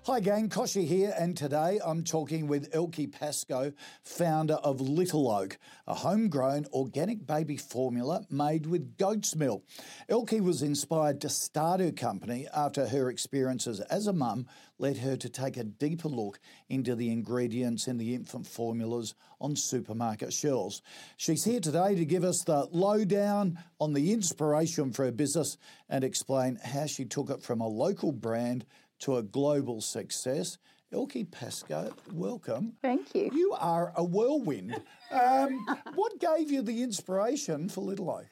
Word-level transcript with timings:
Hi, 0.09 0.19
gang. 0.19 0.49
Kochie 0.49 0.87
here, 0.87 1.13
and 1.19 1.37
today 1.37 1.79
I'm 1.85 2.03
talking 2.03 2.47
with 2.47 2.69
Elke 2.73 3.11
Pascoe, 3.11 3.73
founder 4.01 4.55
of 4.55 4.79
LittleOak, 4.79 5.57
a 5.85 5.93
homegrown 5.93 6.65
organic 6.73 7.27
baby 7.27 7.57
formula 7.57 8.25
made 8.31 8.65
with 8.65 8.97
goat's 8.97 9.35
milk. 9.35 9.63
Elke 10.09 10.41
was 10.41 10.63
inspired 10.63 11.21
to 11.21 11.29
start 11.29 11.79
her 11.79 11.91
company 11.91 12.47
after 12.55 12.87
her 12.87 13.11
experiences 13.11 13.81
as 13.81 14.07
a 14.07 14.11
mum 14.11 14.47
led 14.79 14.97
her 14.97 15.15
to 15.15 15.29
take 15.29 15.57
a 15.57 15.63
deeper 15.63 16.07
look 16.07 16.39
into 16.69 16.95
the 16.95 17.11
ingredients 17.11 17.87
in 17.87 17.99
the 17.99 18.15
infant 18.15 18.47
formulas 18.47 19.13
on 19.39 19.55
supermarket 19.55 20.33
shelves. 20.33 20.81
She's 21.17 21.43
here 21.43 21.59
today 21.59 21.93
to 21.93 22.03
give 22.03 22.23
us 22.23 22.43
the 22.43 22.67
lowdown 22.71 23.59
on 23.79 23.93
the 23.93 24.11
inspiration 24.11 24.91
for 24.91 25.05
her 25.05 25.11
business 25.11 25.57
and 25.87 26.03
explain 26.03 26.57
how 26.63 26.87
she 26.87 27.05
took 27.05 27.29
it 27.29 27.43
from 27.43 27.61
a 27.61 27.67
local 27.67 28.11
brand 28.11 28.65
to 28.99 29.17
a 29.17 29.23
global 29.23 29.81
success. 29.81 30.57
Elke 30.91 31.29
Pascoe, 31.29 31.93
welcome. 32.13 32.73
Thank 32.81 33.13
you. 33.13 33.29
You 33.31 33.55
are 33.59 33.93
a 33.95 34.03
whirlwind. 34.03 34.81
Um, 35.11 35.63
what 35.93 36.19
gave 36.19 36.49
you 36.49 36.63
the 36.63 36.81
inspiration 36.81 37.69
for 37.69 37.81
LittleOak? 37.83 38.25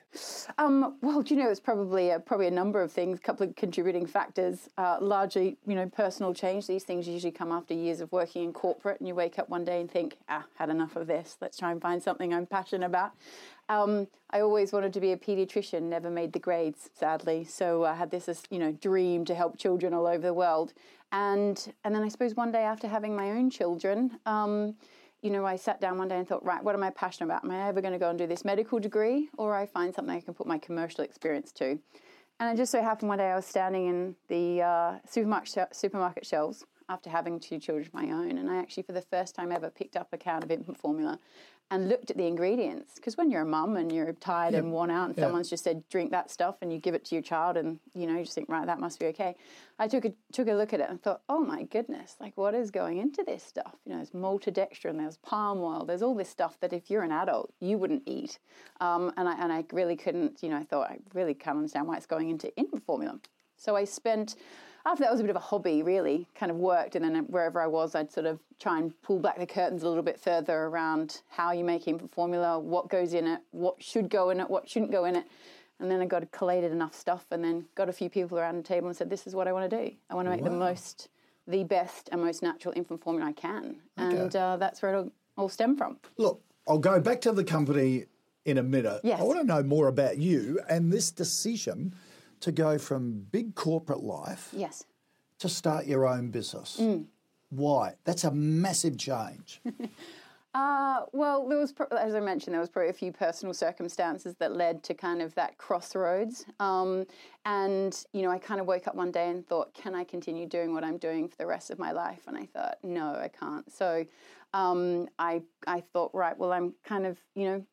Um, 0.58 0.98
well, 1.04 1.22
do 1.22 1.36
you 1.36 1.44
know, 1.44 1.52
it's 1.52 1.60
probably 1.60 2.10
a, 2.10 2.20
probably 2.20 2.48
a 2.48 2.52
number 2.52 2.82
of 2.82 2.92
things, 2.92 3.20
a 3.20 3.22
couple 3.22 3.48
of 3.48 3.56
contributing 3.56 4.08
factors. 4.08 4.70
Uh, 4.76 4.98
largely, 5.00 5.58
you 5.68 5.76
know, 5.76 5.88
personal 5.88 6.34
change. 6.34 6.66
These 6.66 6.84
things 6.84 7.08
usually 7.08 7.32
come 7.32 7.52
after 7.52 7.76
years 7.76 8.02
of 8.02 8.12
working 8.12 8.46
in 8.46 8.54
corporate, 8.54 9.00
and 9.00 9.08
you 9.08 9.14
wake 9.14 9.38
up 9.38 9.50
one 9.50 9.64
day 9.64 9.80
and 9.80 9.92
think, 9.92 10.18
ah, 10.28 10.44
had 10.56 10.72
enough 10.72 10.96
of 10.96 11.06
this. 11.06 11.38
Let's 11.40 11.60
try 11.60 11.72
and 11.72 11.80
find 11.80 12.02
something 12.02 12.34
I'm 12.34 12.48
passionate 12.48 12.88
about. 12.88 13.12
Um, 13.70 14.08
I 14.32 14.40
always 14.40 14.72
wanted 14.72 14.94
to 14.94 15.00
be 15.00 15.12
a 15.12 15.18
pediatrician, 15.18 15.84
never 15.84 16.10
made 16.10 16.34
the 16.34 16.40
grades, 16.40 16.90
sadly. 16.94 17.44
So 17.44 17.86
I 17.86 17.94
had 17.96 18.10
this, 18.10 18.30
you 18.50 18.60
know, 18.60 18.72
dream 18.72 19.26
to 19.26 19.36
help 19.36 19.58
children 19.58 19.94
all 19.94 20.08
over 20.08 20.26
the 20.26 20.34
world. 20.34 20.74
And 21.12 21.74
and 21.84 21.96
then 21.96 22.04
I 22.04 22.10
suppose 22.10 22.36
one 22.36 22.52
day 22.52 22.64
after 22.64 22.88
having 22.88 23.16
my 23.16 23.32
own 23.32 23.50
children, 23.50 24.20
um, 24.26 24.76
you 25.22 25.30
know, 25.30 25.46
I 25.46 25.56
sat 25.56 25.82
down 25.82 25.98
one 25.98 26.08
day 26.08 26.18
and 26.18 26.28
thought, 26.28 26.46
right, 26.46 26.64
what 26.64 26.76
am 26.76 26.84
I 26.84 26.90
passionate 26.90 27.28
about? 27.28 27.44
Am 27.44 27.52
I 27.52 27.68
ever 27.68 27.82
going 27.82 27.94
to 27.94 28.00
go 28.00 28.10
and 28.10 28.20
do 28.20 28.28
this 28.28 28.46
medical 28.46 28.80
degree, 28.80 29.30
or 29.38 29.56
I 29.56 29.66
find 29.66 29.94
something 29.94 30.16
I 30.16 30.22
can 30.22 30.34
put 30.34 30.48
my 30.48 30.58
commercial 30.58 31.04
experience 31.04 31.52
to? 31.54 31.80
And 32.40 32.54
it 32.54 32.58
just 32.58 32.72
so 32.72 32.82
happened 32.82 33.10
one 33.10 33.18
day 33.18 33.32
I 33.32 33.36
was 33.36 33.46
standing 33.46 33.88
in 33.88 34.16
the 34.28 34.62
uh, 34.62 35.00
supermarket 35.10 35.76
supermarket 35.76 36.26
shelves 36.26 36.66
after 36.90 37.10
having 37.10 37.40
two 37.40 37.60
children 37.60 37.86
of 37.86 37.94
my 37.94 38.12
own, 38.12 38.38
and 38.38 38.50
I 38.50 38.58
actually, 38.58 38.84
for 38.84 38.94
the 38.94 39.02
first 39.02 39.36
time 39.36 39.52
ever, 39.52 39.70
picked 39.70 39.98
up 39.98 40.10
a 40.14 40.18
can 40.18 40.44
of 40.44 40.52
infant 40.52 40.78
formula 40.78 41.20
and 41.70 41.90
looked 41.90 42.10
at 42.10 42.16
the 42.16 42.26
ingredients. 42.26 42.94
Because 42.96 43.18
when 43.18 43.30
you're 43.30 43.42
a 43.42 43.46
mum 43.46 43.76
and 43.76 43.92
you're 43.92 44.14
tired 44.14 44.54
and 44.54 44.72
worn 44.72 44.90
out, 44.90 45.08
and 45.08 45.16
someone's 45.18 45.50
just 45.50 45.66
said 45.66 45.84
drink 45.90 46.12
that 46.12 46.32
stuff, 46.32 46.56
and 46.62 46.72
you 46.72 46.80
give 46.80 46.96
it 46.96 47.04
to 47.06 47.16
your 47.16 47.22
child, 47.22 47.58
and 47.58 47.80
you 47.94 48.08
know 48.08 48.14
you 48.18 48.24
just 48.24 48.36
think 48.36 48.48
right, 48.48 48.66
that 48.66 48.80
must 48.80 49.00
be 49.00 49.08
okay. 49.08 49.36
I 49.78 49.88
took 49.88 50.06
a 50.06 50.14
took 50.32 50.48
a 50.48 50.54
look 50.54 50.74
at 50.74 50.80
it 50.80 50.90
and 50.90 51.02
thought, 51.02 51.22
oh 51.28 51.40
my 51.40 51.64
goodness, 51.64 52.16
like 52.22 52.38
what 52.38 52.56
is 52.56 52.72
going 52.72 53.00
into 53.00 53.24
this 53.24 53.44
stuff? 53.44 53.76
You 53.86 53.92
know, 53.92 53.98
there's 53.98 54.12
maltodextrin, 54.12 54.98
there's 54.98 55.18
palm 55.18 55.60
oil, 55.60 55.84
there's 55.86 56.02
all 56.02 56.16
this 56.16 56.30
stuff 56.30 56.58
that 56.62 56.72
if 56.72 56.90
you're 56.90 57.04
an 57.04 57.12
adult 57.12 57.52
you 57.60 57.78
wouldn't 57.78 58.04
eat. 58.06 58.40
Um, 58.80 59.12
and 59.18 59.28
I 59.28 59.36
and 59.44 59.52
I 59.52 59.66
really 59.74 59.98
couldn't, 59.98 60.42
you 60.42 60.50
know, 60.50 60.58
I 60.58 60.64
thought 60.64 60.90
I 60.90 61.00
really 61.14 61.34
can't 61.34 61.58
understand 61.58 61.88
why 61.88 61.98
it's 61.98 62.06
going 62.06 62.30
into 62.30 62.56
infant 62.56 62.86
formula. 62.86 63.20
So 63.58 63.76
I 63.76 63.84
spent 63.84 64.36
after 64.88 65.04
that 65.04 65.12
was 65.12 65.20
a 65.20 65.24
bit 65.24 65.30
of 65.30 65.36
a 65.36 65.40
hobby, 65.40 65.84
really, 65.84 66.28
kind 66.34 66.50
of 66.50 66.58
worked. 66.58 66.96
And 66.96 67.04
then 67.04 67.26
wherever 67.26 67.62
I 67.62 67.68
was, 67.68 67.94
I'd 67.94 68.12
sort 68.12 68.26
of 68.26 68.40
try 68.58 68.80
and 68.80 69.00
pull 69.02 69.20
back 69.20 69.38
the 69.38 69.46
curtains 69.46 69.84
a 69.84 69.88
little 69.90 70.04
bit 70.04 70.18
further 70.18 70.64
around 70.64 71.22
how 71.30 71.52
you 71.52 71.66
make 71.66 71.88
infant 71.88 72.14
formula, 72.14 72.58
what 72.58 72.88
goes 72.90 73.14
in 73.14 73.28
it, 73.28 73.42
what 73.52 73.84
should 73.84 74.10
go 74.10 74.30
in 74.30 74.40
it, 74.40 74.50
what 74.50 74.70
shouldn't 74.70 74.92
go 74.92 75.04
in 75.04 75.18
it. 75.18 75.26
And 75.80 75.92
then 75.92 76.00
I 76.00 76.06
got 76.06 76.32
collated 76.32 76.72
enough 76.72 76.96
stuff 76.96 77.26
and 77.32 77.44
then 77.44 77.66
got 77.76 77.90
a 77.90 77.94
few 77.94 78.10
people 78.10 78.40
around 78.40 78.56
the 78.56 78.64
table 78.64 78.88
and 78.88 78.96
said, 78.96 79.10
This 79.10 79.28
is 79.28 79.36
what 79.36 79.48
I 79.48 79.52
want 79.52 79.70
to 79.70 79.78
do. 79.78 79.94
I 80.10 80.16
want 80.16 80.26
to 80.26 80.32
make 80.32 80.42
wow. 80.42 80.50
the 80.50 80.56
most, 80.56 81.10
the 81.48 81.66
best 81.66 82.08
and 82.12 82.22
most 82.22 82.42
natural 82.42 82.74
infant 82.76 83.04
formula 83.04 83.30
I 83.30 83.34
can. 83.34 83.76
Okay. 84.00 84.18
And 84.18 84.36
uh, 84.36 84.56
that's 84.56 84.82
where 84.82 84.96
it 84.96 85.12
all 85.38 85.50
stemmed 85.50 85.78
from. 85.78 85.98
Look, 86.18 86.42
I'll 86.68 86.80
go 86.80 87.00
back 87.02 87.22
to 87.22 87.34
the 87.34 87.44
company 87.44 88.06
in 88.46 88.58
a 88.58 88.64
minute. 88.64 89.02
Yes. 89.04 89.20
I 89.20 89.24
want 89.24 89.40
to 89.40 89.46
know 89.46 89.62
more 89.62 89.90
about 89.90 90.18
you 90.18 90.62
and 90.70 90.92
this 90.92 91.12
decision 91.12 91.94
to 92.42 92.52
go 92.52 92.78
from 92.78 93.26
big 93.32 93.56
corporate 93.56 94.04
life 94.04 94.50
yes. 94.54 94.86
to 95.40 95.50
start 95.50 95.86
your 95.86 96.08
own 96.08 96.30
business. 96.30 96.78
Mm. 96.80 97.06
Why? 97.50 97.96
That's 98.04 98.24
a 98.24 98.32
massive 98.32 98.98
change. 98.98 99.62
uh, 100.54 101.02
well, 101.14 101.48
there 101.48 101.58
was, 101.58 101.74
as 101.98 102.14
I 102.14 102.20
mentioned, 102.20 102.54
there 102.54 102.60
was 102.60 102.70
probably 102.70 102.90
a 102.90 102.94
few 102.94 103.12
personal 103.12 103.54
circumstances 103.54 104.36
that 104.40 104.54
led 104.54 104.84
to 104.84 104.94
kind 104.94 105.22
of 105.22 105.34
that 105.36 105.58
crossroads. 105.58 106.46
Um, 106.60 107.06
and 107.46 108.04
you 108.12 108.22
know, 108.22 108.32
I 108.32 108.38
kind 108.38 108.60
of 108.60 108.68
woke 108.68 108.88
up 108.88 108.96
one 108.96 109.12
day 109.12 109.30
and 109.30 109.48
thought, 109.48 109.74
can 109.74 109.96
I 109.96 110.04
continue 110.04 110.46
doing 110.46 110.74
what 110.74 110.84
I'm 110.84 110.98
doing 110.98 111.30
for 111.30 111.38
the 111.38 111.46
rest 111.46 111.70
of 111.72 111.80
my 111.80 111.92
life? 111.92 112.22
And 112.28 112.38
I 112.38 112.46
thought, 112.46 112.78
no, 112.84 113.16
I 113.16 113.30
can't. 113.30 113.72
So 113.72 114.06
um, 114.54 115.08
I 115.20 115.42
I 115.66 115.82
thought, 115.82 116.12
right, 116.14 116.38
well, 116.38 116.52
I'm 116.52 116.74
kind 116.84 117.06
of 117.06 117.18
you 117.36 117.46
know 117.46 117.66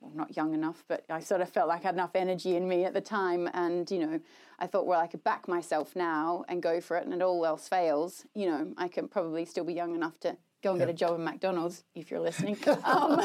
well, 0.00 0.12
not 0.14 0.36
young 0.36 0.54
enough, 0.54 0.84
but 0.88 1.04
I 1.10 1.20
sort 1.20 1.40
of 1.40 1.48
felt 1.48 1.68
like 1.68 1.80
I 1.80 1.88
had 1.88 1.94
enough 1.94 2.14
energy 2.14 2.56
in 2.56 2.68
me 2.68 2.84
at 2.84 2.94
the 2.94 3.00
time. 3.00 3.48
And, 3.52 3.90
you 3.90 3.98
know, 3.98 4.20
I 4.58 4.66
thought, 4.66 4.86
well, 4.86 5.00
I 5.00 5.06
could 5.06 5.24
back 5.24 5.48
myself 5.48 5.94
now 5.94 6.44
and 6.48 6.62
go 6.62 6.80
for 6.80 6.96
it. 6.96 7.04
And 7.04 7.12
it 7.12 7.22
all 7.22 7.44
else 7.44 7.68
fails, 7.68 8.24
you 8.34 8.46
know, 8.46 8.72
I 8.76 8.88
can 8.88 9.08
probably 9.08 9.44
still 9.44 9.64
be 9.64 9.74
young 9.74 9.94
enough 9.94 10.18
to 10.20 10.36
go 10.62 10.70
and 10.70 10.78
get 10.78 10.90
a 10.90 10.92
job 10.92 11.14
in 11.14 11.24
McDonald's 11.24 11.84
if 11.94 12.10
you're 12.10 12.20
listening. 12.20 12.56
um, 12.84 13.20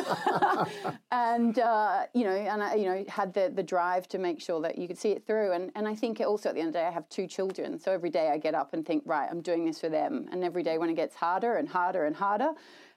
and, 1.12 1.60
uh, 1.60 2.06
you 2.14 2.24
know, 2.24 2.32
and 2.32 2.64
I, 2.64 2.76
you 2.76 2.86
know, 2.86 3.06
had 3.10 3.34
the, 3.34 3.52
the 3.54 3.64
drive 3.64 4.08
to 4.10 4.18
make 4.18 4.42
sure 4.42 4.62
that 4.62 4.78
you 4.78 4.88
could 4.88 4.98
see 4.98 5.12
it 5.12 5.26
through. 5.26 5.52
And, 5.52 5.72
and 5.76 5.88
I 5.88 5.96
think 5.96 6.20
also 6.22 6.50
at 6.50 6.56
the 6.56 6.62
end 6.62 6.70
of 6.70 6.74
the 6.74 6.80
day, 6.80 6.86
I 6.86 6.92
have 6.92 7.08
two 7.10 7.28
children. 7.28 7.78
So 7.80 7.92
every 7.92 8.10
day 8.10 8.30
I 8.30 8.38
get 8.38 8.56
up 8.56 8.74
and 8.74 8.86
think, 8.86 9.04
right, 9.06 9.28
I'm 9.30 9.42
doing 9.42 9.66
this 9.66 9.80
for 9.80 9.90
them. 9.90 10.28
And 10.32 10.44
every 10.44 10.64
day 10.64 10.78
when 10.78 10.90
it 10.90 10.96
gets 10.96 11.16
harder 11.16 11.56
and 11.56 11.68
harder 11.68 12.06
and 12.06 12.16
harder, 12.16 12.52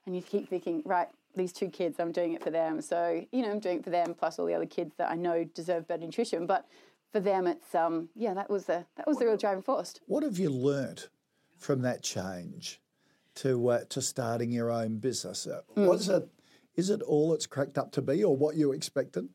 and 0.06 0.16
you 0.16 0.22
keep 0.22 0.49
thinking, 0.49 0.82
right, 0.87 1.09
these 1.36 1.52
two 1.52 1.68
kids, 1.68 2.00
I'm 2.00 2.12
doing 2.12 2.34
it 2.34 2.42
for 2.42 2.50
them. 2.50 2.80
So, 2.80 3.24
you 3.32 3.42
know, 3.42 3.50
I'm 3.50 3.60
doing 3.60 3.78
it 3.78 3.84
for 3.84 3.90
them 3.90 4.14
plus 4.14 4.38
all 4.38 4.46
the 4.46 4.54
other 4.54 4.66
kids 4.66 4.94
that 4.98 5.10
I 5.10 5.14
know 5.14 5.44
deserve 5.44 5.86
better 5.86 6.04
nutrition. 6.04 6.46
But 6.46 6.66
for 7.12 7.20
them, 7.20 7.46
it's, 7.46 7.74
um, 7.74 8.08
yeah, 8.14 8.34
that 8.34 8.50
was 8.50 8.66
the, 8.66 8.84
that 8.96 9.06
was 9.06 9.18
the 9.18 9.26
real 9.26 9.36
driving 9.36 9.62
force. 9.62 9.94
What 10.06 10.22
have 10.22 10.38
you 10.38 10.50
learnt 10.50 11.08
from 11.56 11.82
that 11.82 12.02
change 12.02 12.80
to, 13.36 13.68
uh, 13.68 13.84
to 13.90 14.02
starting 14.02 14.50
your 14.50 14.70
own 14.70 14.98
business? 14.98 15.46
Uh, 15.46 15.60
mm. 15.76 15.86
Was 15.86 16.08
it, 16.08 16.28
is 16.76 16.90
it 16.90 17.02
all 17.02 17.32
it's 17.34 17.46
cracked 17.46 17.78
up 17.78 17.92
to 17.92 18.02
be 18.02 18.22
or 18.24 18.36
what 18.36 18.56
you 18.56 18.72
expected? 18.72 19.28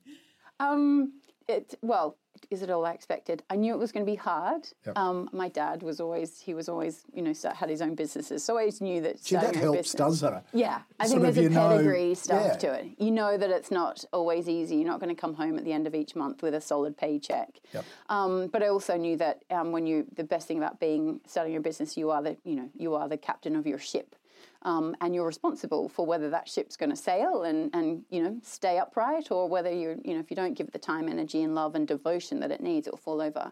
Um, 0.59 1.13
it, 1.47 1.75
well, 1.81 2.17
is 2.49 2.61
it 2.61 2.69
all 2.69 2.85
I 2.85 2.91
expected? 2.91 3.43
I 3.49 3.55
knew 3.55 3.73
it 3.73 3.77
was 3.77 3.91
going 3.91 4.05
to 4.05 4.11
be 4.11 4.15
hard. 4.15 4.67
Yep. 4.85 4.97
Um, 4.97 5.29
my 5.31 5.49
dad 5.49 5.83
was 5.83 5.99
always 5.99 6.39
he 6.39 6.53
was 6.53 6.69
always 6.69 7.03
you 7.13 7.21
know 7.21 7.33
had 7.55 7.69
his 7.69 7.81
own 7.81 7.95
businesses, 7.95 8.43
so 8.43 8.57
I 8.57 8.61
always 8.61 8.81
knew 8.81 9.01
that. 9.01 9.19
See, 9.19 9.35
that 9.35 9.55
helps, 9.55 9.77
business, 9.77 9.93
doesn't 9.93 10.33
it? 10.33 10.43
Yeah, 10.53 10.81
I 10.99 11.07
sort 11.07 11.21
think 11.21 11.35
there's 11.35 11.47
a 11.47 11.49
pedigree 11.49 12.07
know, 12.09 12.13
stuff 12.13 12.45
yeah. 12.45 12.57
to 12.57 12.73
it. 12.73 12.85
You 12.97 13.11
know 13.11 13.37
that 13.37 13.49
it's 13.49 13.71
not 13.71 14.05
always 14.13 14.47
easy. 14.47 14.75
You're 14.77 14.87
not 14.87 14.99
going 14.99 15.13
to 15.13 15.19
come 15.19 15.33
home 15.33 15.57
at 15.57 15.65
the 15.65 15.73
end 15.73 15.87
of 15.87 15.95
each 15.95 16.15
month 16.15 16.41
with 16.41 16.53
a 16.53 16.61
solid 16.61 16.97
paycheck. 16.97 17.59
Yep. 17.73 17.85
Um, 18.09 18.47
but 18.47 18.63
I 18.63 18.67
also 18.67 18.97
knew 18.97 19.17
that 19.17 19.43
um, 19.49 19.71
when 19.71 19.85
you 19.85 20.05
the 20.15 20.23
best 20.23 20.47
thing 20.47 20.57
about 20.57 20.79
being 20.79 21.21
starting 21.27 21.53
your 21.53 21.61
business, 21.61 21.97
you 21.97 22.11
are 22.11 22.21
the 22.21 22.37
you 22.43 22.55
know 22.55 22.69
you 22.77 22.95
are 22.95 23.07
the 23.07 23.17
captain 23.17 23.55
of 23.55 23.67
your 23.67 23.79
ship 23.79 24.15
um, 24.63 24.95
and 25.01 25.13
you're 25.13 25.25
responsible 25.25 25.89
for 25.89 26.05
whether 26.05 26.29
that 26.29 26.47
ship's 26.47 26.75
going 26.77 26.89
to 26.89 26.95
sail 26.95 27.43
and, 27.43 27.69
and 27.73 28.03
you 28.09 28.21
know 28.23 28.37
stay 28.43 28.77
upright 28.77 29.31
or 29.31 29.47
whether 29.47 29.71
you 29.71 30.01
you 30.03 30.13
know 30.13 30.19
if 30.19 30.29
you 30.29 30.35
don't 30.35 30.53
give 30.53 30.67
it 30.67 30.73
the 30.73 30.79
time, 30.79 31.09
energy, 31.09 31.43
and 31.43 31.55
love 31.55 31.75
and 31.75 31.87
devotion 31.87 32.39
that 32.39 32.51
it 32.51 32.61
needs, 32.61 32.87
it'll 32.87 32.97
fall 32.97 33.21
over. 33.21 33.51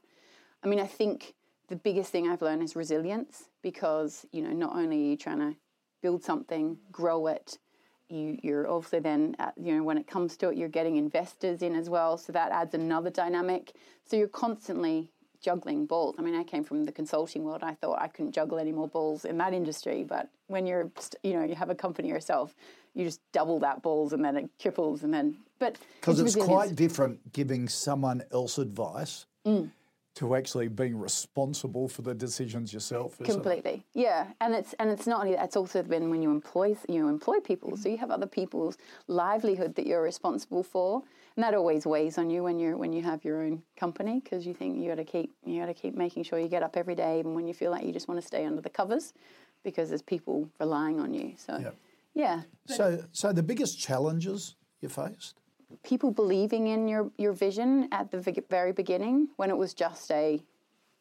I 0.63 0.67
mean, 0.67 0.79
I 0.79 0.87
think 0.87 1.33
the 1.67 1.75
biggest 1.75 2.11
thing 2.11 2.27
I've 2.29 2.41
learned 2.41 2.63
is 2.63 2.75
resilience 2.75 3.49
because 3.61 4.25
you 4.31 4.41
know 4.41 4.51
not 4.51 4.75
only 4.75 4.97
are 4.97 5.09
you 5.11 5.17
trying 5.17 5.39
to 5.39 5.55
build 6.01 6.23
something, 6.23 6.77
grow 6.91 7.27
it, 7.27 7.57
you, 8.11 8.37
you're 8.43 8.67
also 8.67 8.99
then, 8.99 9.35
at, 9.39 9.53
you 9.57 9.75
know, 9.75 9.83
when 9.83 9.97
it 9.97 10.07
comes 10.07 10.35
to 10.37 10.49
it, 10.49 10.57
you're 10.57 10.69
getting 10.69 10.97
investors 10.97 11.61
in 11.61 11.75
as 11.75 11.89
well. 11.89 12.17
So 12.17 12.33
that 12.33 12.51
adds 12.51 12.73
another 12.73 13.09
dynamic. 13.09 13.73
So 14.05 14.17
you're 14.17 14.27
constantly 14.27 15.11
juggling 15.41 15.85
balls. 15.85 16.15
I 16.17 16.21
mean, 16.21 16.35
I 16.35 16.43
came 16.43 16.63
from 16.63 16.85
the 16.85 16.91
consulting 16.91 17.43
world. 17.43 17.63
I 17.63 17.73
thought 17.73 17.99
I 18.01 18.07
couldn't 18.07 18.31
juggle 18.31 18.59
any 18.59 18.71
more 18.71 18.87
balls 18.87 19.25
in 19.25 19.37
that 19.39 19.53
industry. 19.53 20.03
But 20.03 20.29
when 20.47 20.65
you're, 20.65 20.91
you 21.23 21.33
know, 21.33 21.43
you 21.43 21.55
have 21.55 21.69
a 21.69 21.75
company 21.75 22.09
yourself, 22.09 22.55
you 22.93 23.05
just 23.05 23.21
double 23.31 23.59
that 23.59 23.81
balls 23.81 24.13
and 24.13 24.23
then 24.23 24.37
it 24.37 24.49
triples 24.59 25.03
and 25.03 25.13
then. 25.13 25.37
But 25.59 25.77
because 25.99 26.19
it's, 26.19 26.35
it's 26.35 26.45
quite 26.45 26.75
different 26.75 27.33
giving 27.33 27.67
someone 27.69 28.23
else 28.31 28.57
advice. 28.57 29.25
Mm 29.45 29.71
to 30.13 30.35
actually 30.35 30.67
being 30.67 30.97
responsible 30.97 31.87
for 31.87 32.01
the 32.01 32.13
decisions 32.13 32.73
yourself. 32.73 33.17
Completely, 33.23 33.83
it? 33.93 33.99
yeah. 33.99 34.27
And 34.41 34.53
it's 34.53 34.73
and 34.73 34.89
it's 34.89 35.07
not 35.07 35.21
only 35.21 35.35
that; 35.35 35.45
it's 35.45 35.55
also 35.55 35.81
been 35.83 36.09
when 36.09 36.21
you 36.21 36.31
employ 36.31 36.75
you 36.89 37.07
employ 37.07 37.39
people, 37.39 37.77
so 37.77 37.89
you 37.89 37.97
have 37.97 38.11
other 38.11 38.27
people's 38.27 38.77
livelihood 39.07 39.75
that 39.75 39.87
you're 39.87 40.01
responsible 40.01 40.63
for, 40.63 41.03
and 41.35 41.43
that 41.43 41.53
always 41.53 41.85
weighs 41.85 42.17
on 42.17 42.29
you 42.29 42.43
when 42.43 42.59
you're 42.59 42.75
when 42.75 42.91
you 42.91 43.01
have 43.01 43.23
your 43.23 43.41
own 43.41 43.63
company 43.77 44.19
because 44.19 44.45
you 44.45 44.53
think 44.53 44.81
you 44.81 44.89
got 44.89 44.95
to 44.95 45.05
keep 45.05 45.31
you 45.45 45.59
got 45.59 45.67
to 45.67 45.73
keep 45.73 45.95
making 45.95 46.23
sure 46.23 46.39
you 46.39 46.49
get 46.49 46.63
up 46.63 46.75
every 46.75 46.95
day, 46.95 47.19
even 47.19 47.33
when 47.33 47.47
you 47.47 47.53
feel 47.53 47.71
like 47.71 47.85
you 47.85 47.93
just 47.93 48.07
want 48.07 48.19
to 48.19 48.25
stay 48.25 48.45
under 48.45 48.61
the 48.61 48.69
covers, 48.69 49.13
because 49.63 49.89
there's 49.89 50.01
people 50.01 50.49
relying 50.59 50.99
on 50.99 51.13
you. 51.13 51.33
So, 51.37 51.57
yep. 51.57 51.75
yeah. 52.13 52.41
So, 52.65 53.05
so 53.11 53.31
the 53.31 53.43
biggest 53.43 53.79
challenges 53.79 54.55
you 54.81 54.89
faced 54.89 55.40
people 55.83 56.11
believing 56.11 56.67
in 56.67 56.87
your, 56.87 57.11
your 57.17 57.33
vision 57.33 57.87
at 57.91 58.11
the 58.11 58.43
very 58.49 58.71
beginning 58.71 59.29
when 59.37 59.49
it 59.49 59.57
was 59.57 59.73
just 59.73 60.11
a 60.11 60.41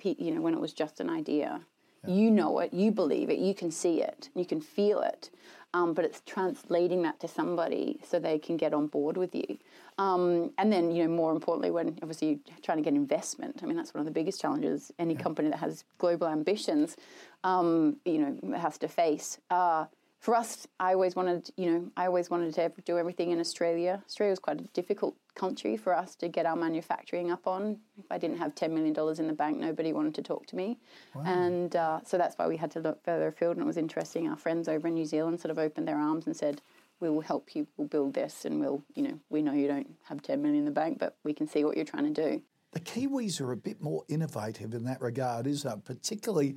you 0.03 0.31
know 0.35 0.41
when 0.41 0.55
it 0.55 0.61
was 0.61 0.73
just 0.73 1.01
an 1.01 1.11
idea 1.11 1.61
yeah. 2.07 2.15
you 2.15 2.31
know 2.31 2.59
it 2.61 2.73
you 2.73 2.91
believe 2.91 3.29
it 3.31 3.39
you 3.39 3.55
can 3.55 3.71
see 3.71 4.03
it 4.03 4.31
you 4.35 4.45
can 4.45 4.61
feel 4.61 5.01
it 5.01 5.31
um, 5.73 5.95
but 5.95 6.05
it's 6.05 6.21
translating 6.27 7.03
that 7.03 7.21
to 7.21 7.29
somebody 7.29 8.01
so 8.05 8.19
they 8.19 8.39
can 8.39 8.57
get 8.57 8.75
on 8.75 8.87
board 8.87 9.17
with 9.17 9.35
you 9.35 9.59
um, 9.99 10.51
and 10.59 10.73
then 10.73 10.91
you 10.91 11.05
know 11.05 11.15
more 11.15 11.33
importantly 11.33 11.71
when 11.71 11.89
obviously 12.03 12.41
you're 12.47 12.59
trying 12.63 12.79
to 12.79 12.83
get 12.83 12.95
investment 12.95 13.61
i 13.63 13.67
mean 13.67 13.77
that's 13.77 13.93
one 13.93 14.01
of 14.01 14.07
the 14.07 14.11
biggest 14.11 14.41
challenges 14.41 14.91
any 14.99 15.15
yeah. 15.15 15.21
company 15.21 15.51
that 15.51 15.59
has 15.59 15.85
global 15.99 16.27
ambitions 16.27 16.97
um, 17.45 17.97
you 18.05 18.19
know 18.19 18.59
has 18.59 18.79
to 18.79 18.89
face 18.89 19.39
uh, 19.51 19.85
for 20.21 20.35
us, 20.35 20.67
I 20.79 20.93
always 20.93 21.17
wanted, 21.17 21.51
you 21.57 21.71
know, 21.71 21.91
I 21.97 22.05
always 22.05 22.29
wanted 22.29 22.53
to 22.55 22.71
do 22.85 22.99
everything 22.99 23.31
in 23.31 23.41
Australia. 23.41 24.03
Australia 24.07 24.33
was 24.33 24.39
quite 24.39 24.61
a 24.61 24.65
difficult 24.75 25.17
country 25.35 25.79
for 25.79 25.97
us 25.97 26.15
to 26.17 26.29
get 26.29 26.45
our 26.45 26.57
manufacturing 26.57 27.31
up 27.31 27.47
on. 27.47 27.79
If 27.99 28.05
I 28.11 28.19
didn't 28.19 28.37
have 28.37 28.55
$10 28.55 28.71
million 28.71 28.95
in 29.19 29.27
the 29.27 29.33
bank, 29.33 29.59
nobody 29.59 29.95
wanted 29.95 30.15
to 30.17 30.23
talk 30.23 30.47
to 30.49 30.57
me. 30.57 30.79
Wow. 31.15 31.23
And 31.25 31.75
uh, 31.75 32.01
so 32.05 32.19
that's 32.19 32.37
why 32.37 32.47
we 32.47 32.59
had 32.59 32.71
to 32.73 32.81
look 32.81 33.03
further 33.03 33.29
afield. 33.29 33.57
And 33.57 33.65
it 33.65 33.67
was 33.67 33.79
interesting. 33.79 34.29
Our 34.29 34.37
friends 34.37 34.69
over 34.69 34.89
in 34.89 34.95
New 34.95 35.07
Zealand 35.07 35.41
sort 35.41 35.53
of 35.53 35.59
opened 35.59 35.89
their 35.89 35.99
arms 35.99 36.27
and 36.27 36.37
said, 36.37 36.61
we 37.01 37.09
will 37.09 37.23
help 37.23 37.57
you, 37.57 37.67
we'll 37.79 37.89
build 37.89 38.13
this, 38.13 38.45
and 38.45 38.61
we'll, 38.61 38.83
you 38.95 39.03
know, 39.03 39.19
we 39.31 39.41
know 39.41 39.55
you 39.55 39.69
don't 39.69 39.91
have 40.03 40.21
10 40.21 40.43
million 40.43 40.59
in 40.59 40.65
the 40.67 40.71
bank, 40.71 40.99
but 40.99 41.17
we 41.25 41.33
can 41.33 41.49
see 41.49 41.65
what 41.65 41.77
you're 41.77 41.87
trying 41.87 42.13
to 42.13 42.29
do. 42.29 42.43
The 42.73 42.81
Kiwis 42.81 43.41
are 43.41 43.53
a 43.53 43.57
bit 43.57 43.81
more 43.81 44.05
innovative 44.09 44.75
in 44.75 44.85
that 44.85 45.01
regard, 45.01 45.47
isn't 45.47 45.73
it? 45.73 45.85
Particularly 45.87 46.57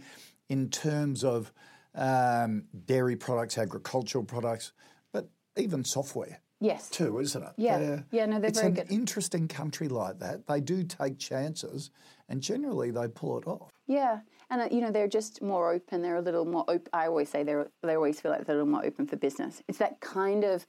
in 0.49 0.69
terms 0.69 1.23
of 1.23 1.53
um, 1.95 2.65
dairy 2.85 3.15
products, 3.15 3.57
agricultural 3.57 4.23
products, 4.23 4.73
but 5.11 5.29
even 5.57 5.83
software. 5.83 6.39
Yes. 6.59 6.89
Too, 6.89 7.19
isn't 7.19 7.43
it? 7.43 7.51
Yeah. 7.57 7.77
They're, 7.77 8.05
yeah, 8.11 8.25
no, 8.25 8.39
they're 8.39 8.51
very 8.51 8.71
good. 8.71 8.83
it's 8.83 8.89
an 8.89 8.95
interesting 8.95 9.47
country 9.49 9.89
like 9.89 10.19
that. 10.19 10.47
They 10.47 10.61
do 10.61 10.83
take 10.83 11.19
chances 11.19 11.91
and 12.29 12.41
generally 12.41 12.89
they 12.89 13.09
pull 13.09 13.37
it 13.37 13.45
off. 13.45 13.69
Yeah. 13.85 14.19
And, 14.49 14.61
uh, 14.61 14.67
you 14.71 14.79
know, 14.79 14.89
they're 14.89 15.09
just 15.09 15.41
more 15.41 15.73
open. 15.73 16.01
They're 16.01 16.15
a 16.15 16.21
little 16.21 16.45
more 16.45 16.63
open. 16.69 16.87
I 16.93 17.07
always 17.07 17.27
say 17.29 17.43
they're, 17.43 17.67
they 17.81 17.95
always 17.95 18.21
feel 18.21 18.31
like 18.31 18.45
they're 18.45 18.55
a 18.55 18.59
little 18.59 18.71
more 18.71 18.85
open 18.85 19.07
for 19.07 19.17
business. 19.17 19.61
It's 19.67 19.79
that 19.79 19.99
kind 19.99 20.45
of 20.45 20.65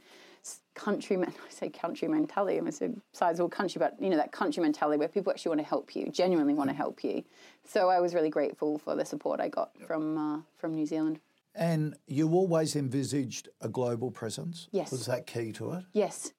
country, 0.75 1.17
I 1.23 1.33
say 1.49 1.71
country 1.71 2.09
mentality. 2.09 2.59
I'm 2.59 2.67
a 2.67 2.73
sizable 3.13 3.49
country, 3.49 3.79
but 3.79 3.97
you 4.01 4.11
know 4.11 4.17
that 4.17 4.33
country 4.33 4.63
mentality 4.63 4.99
where 4.99 5.09
people 5.09 5.33
actually 5.33 5.51
want 5.51 5.61
to 5.61 5.67
help 5.67 5.95
you, 5.97 6.11
genuinely 6.11 6.55
want 6.55 6.71
to 6.71 6.77
help 6.77 7.03
you. 7.05 7.25
So 7.65 7.89
I 7.89 8.01
was 8.01 8.15
really 8.15 8.31
grateful 8.31 8.79
for 8.79 8.95
the 8.95 9.05
support 9.05 9.41
I 9.41 9.49
got 9.49 9.71
from 9.87 10.19
uh, 10.19 10.41
from 10.59 10.75
New 10.75 10.87
Zealand. 10.87 11.21
And 11.55 11.95
you 12.09 12.33
always 12.33 12.75
envisaged 12.75 13.49
a 13.61 13.69
global 13.69 14.11
presence. 14.11 14.69
Yes. 14.73 14.91
Was 14.91 15.07
that 15.07 15.27
key 15.27 15.53
to 15.53 15.73
it? 15.73 15.85
Yes. 15.93 16.33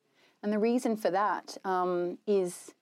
And 0.44 0.52
the 0.52 0.60
reason 0.60 0.98
for 0.98 1.10
that 1.10 1.58
um, 1.64 2.18
is 2.28 2.74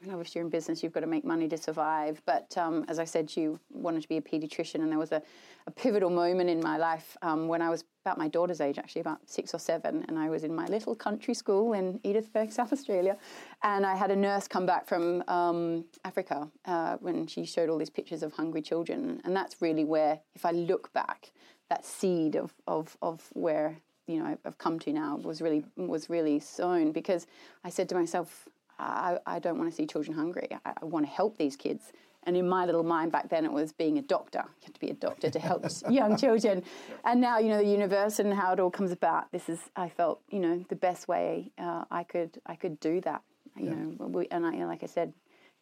I 0.00 0.04
mean, 0.04 0.14
obviously, 0.14 0.38
you're 0.38 0.44
in 0.44 0.50
business, 0.50 0.82
you've 0.82 0.92
got 0.92 1.00
to 1.00 1.06
make 1.06 1.24
money 1.24 1.48
to 1.48 1.56
survive. 1.56 2.22
But 2.24 2.56
um, 2.56 2.84
as 2.88 2.98
I 2.98 3.04
said, 3.04 3.36
you 3.36 3.58
wanted 3.70 4.02
to 4.02 4.08
be 4.08 4.16
a 4.16 4.20
paediatrician, 4.20 4.76
and 4.76 4.90
there 4.90 4.98
was 4.98 5.12
a, 5.12 5.22
a 5.66 5.70
pivotal 5.70 6.10
moment 6.10 6.50
in 6.50 6.60
my 6.60 6.76
life 6.76 7.16
um, 7.22 7.48
when 7.48 7.62
I 7.62 7.70
was 7.70 7.84
about 8.04 8.18
my 8.18 8.28
daughter's 8.28 8.60
age, 8.60 8.78
actually, 8.78 9.00
about 9.00 9.18
six 9.26 9.54
or 9.54 9.58
seven, 9.58 10.04
and 10.08 10.18
I 10.18 10.30
was 10.30 10.44
in 10.44 10.54
my 10.54 10.66
little 10.66 10.94
country 10.94 11.34
school 11.34 11.72
in 11.72 11.98
Edithburgh, 12.04 12.48
South 12.50 12.72
Australia. 12.72 13.16
And 13.62 13.84
I 13.84 13.96
had 13.96 14.10
a 14.10 14.16
nurse 14.16 14.46
come 14.46 14.66
back 14.66 14.86
from 14.86 15.24
um, 15.26 15.84
Africa 16.04 16.48
uh, 16.64 16.96
when 17.00 17.26
she 17.26 17.44
showed 17.44 17.68
all 17.68 17.78
these 17.78 17.90
pictures 17.90 18.22
of 18.22 18.32
hungry 18.32 18.62
children. 18.62 19.20
And 19.24 19.34
that's 19.34 19.60
really 19.60 19.84
where, 19.84 20.20
if 20.34 20.44
I 20.44 20.52
look 20.52 20.92
back, 20.92 21.32
that 21.70 21.84
seed 21.84 22.36
of, 22.36 22.54
of, 22.66 22.96
of 23.02 23.28
where 23.34 23.78
you 24.06 24.22
know 24.22 24.38
I've 24.44 24.58
come 24.58 24.78
to 24.80 24.92
now 24.92 25.16
was 25.16 25.42
really 25.42 25.64
was 25.76 26.08
really 26.08 26.40
sown 26.40 26.92
because 26.92 27.26
I 27.62 27.68
said 27.68 27.90
to 27.90 27.94
myself, 27.94 28.48
I, 28.78 29.18
I 29.26 29.38
don't 29.38 29.58
want 29.58 29.70
to 29.70 29.74
see 29.76 29.86
children 29.86 30.16
hungry. 30.16 30.48
I, 30.64 30.72
I, 30.80 30.84
want 30.84 31.06
to 31.06 31.10
help 31.10 31.36
these 31.36 31.56
kids. 31.56 31.92
And 32.24 32.36
in 32.36 32.48
my 32.48 32.66
little 32.66 32.82
mind 32.82 33.10
back 33.10 33.28
then, 33.28 33.44
it 33.44 33.52
was 33.52 33.72
being 33.72 33.98
a 33.98 34.02
doctor. 34.02 34.44
You 34.44 34.66
have 34.66 34.74
to 34.74 34.80
be 34.80 34.90
a 34.90 34.94
doctor 34.94 35.30
to 35.30 35.38
help 35.38 35.64
young 35.90 36.16
children. 36.16 36.62
And 37.04 37.20
now, 37.20 37.38
you 37.38 37.48
know, 37.48 37.58
the 37.58 37.68
universe 37.68 38.18
and 38.18 38.32
how 38.32 38.52
it 38.52 38.60
all 38.60 38.70
comes 38.70 38.92
about. 38.92 39.32
This 39.32 39.48
is, 39.48 39.60
I 39.76 39.88
felt, 39.88 40.20
you 40.30 40.38
know, 40.38 40.64
the 40.68 40.76
best 40.76 41.08
way 41.08 41.50
uh, 41.58 41.84
I 41.90 42.04
could 42.04 42.40
I 42.46 42.54
could 42.54 42.78
do 42.80 43.00
that. 43.02 43.22
You 43.56 43.66
yeah. 43.66 43.74
know, 43.74 44.06
we, 44.06 44.28
and 44.30 44.46
I, 44.46 44.52
you 44.52 44.58
know, 44.60 44.66
like 44.66 44.82
I 44.82 44.86
said, 44.86 45.12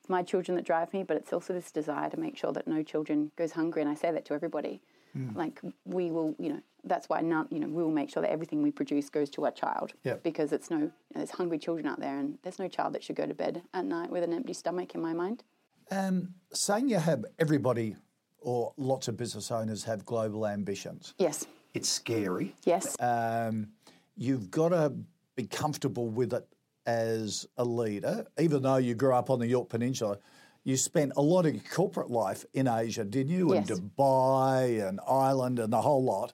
it's 0.01 0.09
my 0.09 0.23
children 0.23 0.57
that 0.57 0.65
drive 0.65 0.93
me, 0.93 1.03
but 1.03 1.17
it's 1.17 1.33
also 1.33 1.53
this 1.53 1.71
desire 1.71 2.11
to 2.11 2.17
make 2.17 2.37
sure 2.37 2.53
that 2.53 2.67
no 2.67 2.83
children 2.83 3.31
goes 3.37 3.53
hungry. 3.53 3.83
And 3.83 3.91
I 3.91 3.95
say 3.95 4.11
that 4.11 4.25
to 4.27 4.35
everybody. 4.35 4.81
Mm. 5.17 5.35
Like 5.35 5.61
we 5.85 6.11
will, 6.11 6.35
you 6.39 6.51
know, 6.51 6.61
that's 6.85 7.09
why 7.09 7.21
not, 7.21 7.51
you 7.53 7.59
know, 7.59 7.67
we 7.67 7.83
will 7.83 7.91
make 7.91 8.11
sure 8.11 8.23
that 8.23 8.31
everything 8.31 8.63
we 8.63 8.71
produce 8.71 9.09
goes 9.09 9.31
to 9.31 9.45
our 9.45 9.51
child. 9.51 9.93
Yep. 10.05 10.23
Because 10.23 10.53
it's 10.53 10.71
no, 10.71 10.79
you 10.79 10.85
know, 10.85 10.93
there's 11.15 11.31
hungry 11.31 11.59
children 11.59 11.87
out 11.87 12.01
there, 12.01 12.19
and 12.19 12.39
there's 12.43 12.59
no 12.59 12.69
child 12.69 12.95
that 12.95 13.03
should 13.03 13.17
go 13.17 13.27
to 13.27 13.35
bed 13.35 13.63
at 13.75 13.85
night 13.85 14.11
with 14.11 14.23
an 14.23 14.33
empty 14.33 14.53
stomach. 14.53 14.95
In 14.95 15.01
my 15.01 15.13
mind. 15.13 15.43
Um, 15.91 16.35
saying 16.53 16.89
you 16.89 16.99
have 16.99 17.25
everybody 17.39 17.97
or 18.41 18.73
lots 18.77 19.09
of 19.09 19.17
business 19.17 19.51
owners 19.51 19.85
have 19.85 20.05
global 20.05 20.47
ambitions. 20.47 21.15
Yes. 21.19 21.47
It's 21.75 21.89
scary. 21.89 22.55
Yes. 22.65 22.97
Um, 23.01 23.69
you've 24.17 24.51
got 24.51 24.71
to 24.71 24.93
be 25.35 25.47
comfortable 25.47 26.09
with 26.09 26.33
it 26.33 26.47
as 26.87 27.47
a 27.59 27.65
leader, 27.65 28.25
even 28.39 28.63
though 28.63 28.77
you 28.77 28.95
grew 28.95 29.15
up 29.15 29.31
on 29.31 29.41
the 29.41 29.47
Yorke 29.47 29.69
Peninsula 29.69 30.19
you 30.67 30.77
spent 30.77 31.13
a 31.17 31.23
lot 31.23 31.47
of 31.47 31.55
your 31.55 31.63
corporate 31.71 32.11
life 32.11 32.45
in 32.53 32.67
Asia, 32.67 33.05
didn't 33.05 33.33
you? 33.33 33.55
Yes. 33.55 33.71
And 33.71 33.93
Dubai 33.97 34.87
and 34.87 34.99
Ireland 35.09 35.61
and 35.61 35.73
the 35.73 35.81
whole 35.81 36.03
lot. 36.03 36.33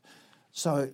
So 0.52 0.88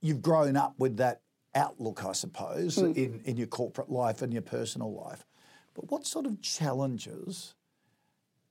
you've 0.00 0.20
grown 0.20 0.56
up 0.56 0.74
with 0.76 0.96
that 0.96 1.20
outlook, 1.54 2.04
I 2.04 2.10
suppose, 2.10 2.74
mm. 2.74 2.96
in, 2.96 3.20
in 3.24 3.36
your 3.36 3.46
corporate 3.46 3.88
life 3.88 4.20
and 4.20 4.32
your 4.32 4.42
personal 4.42 4.92
life. 4.92 5.24
But 5.74 5.92
what 5.92 6.08
sort 6.08 6.26
of 6.26 6.42
challenges 6.42 7.54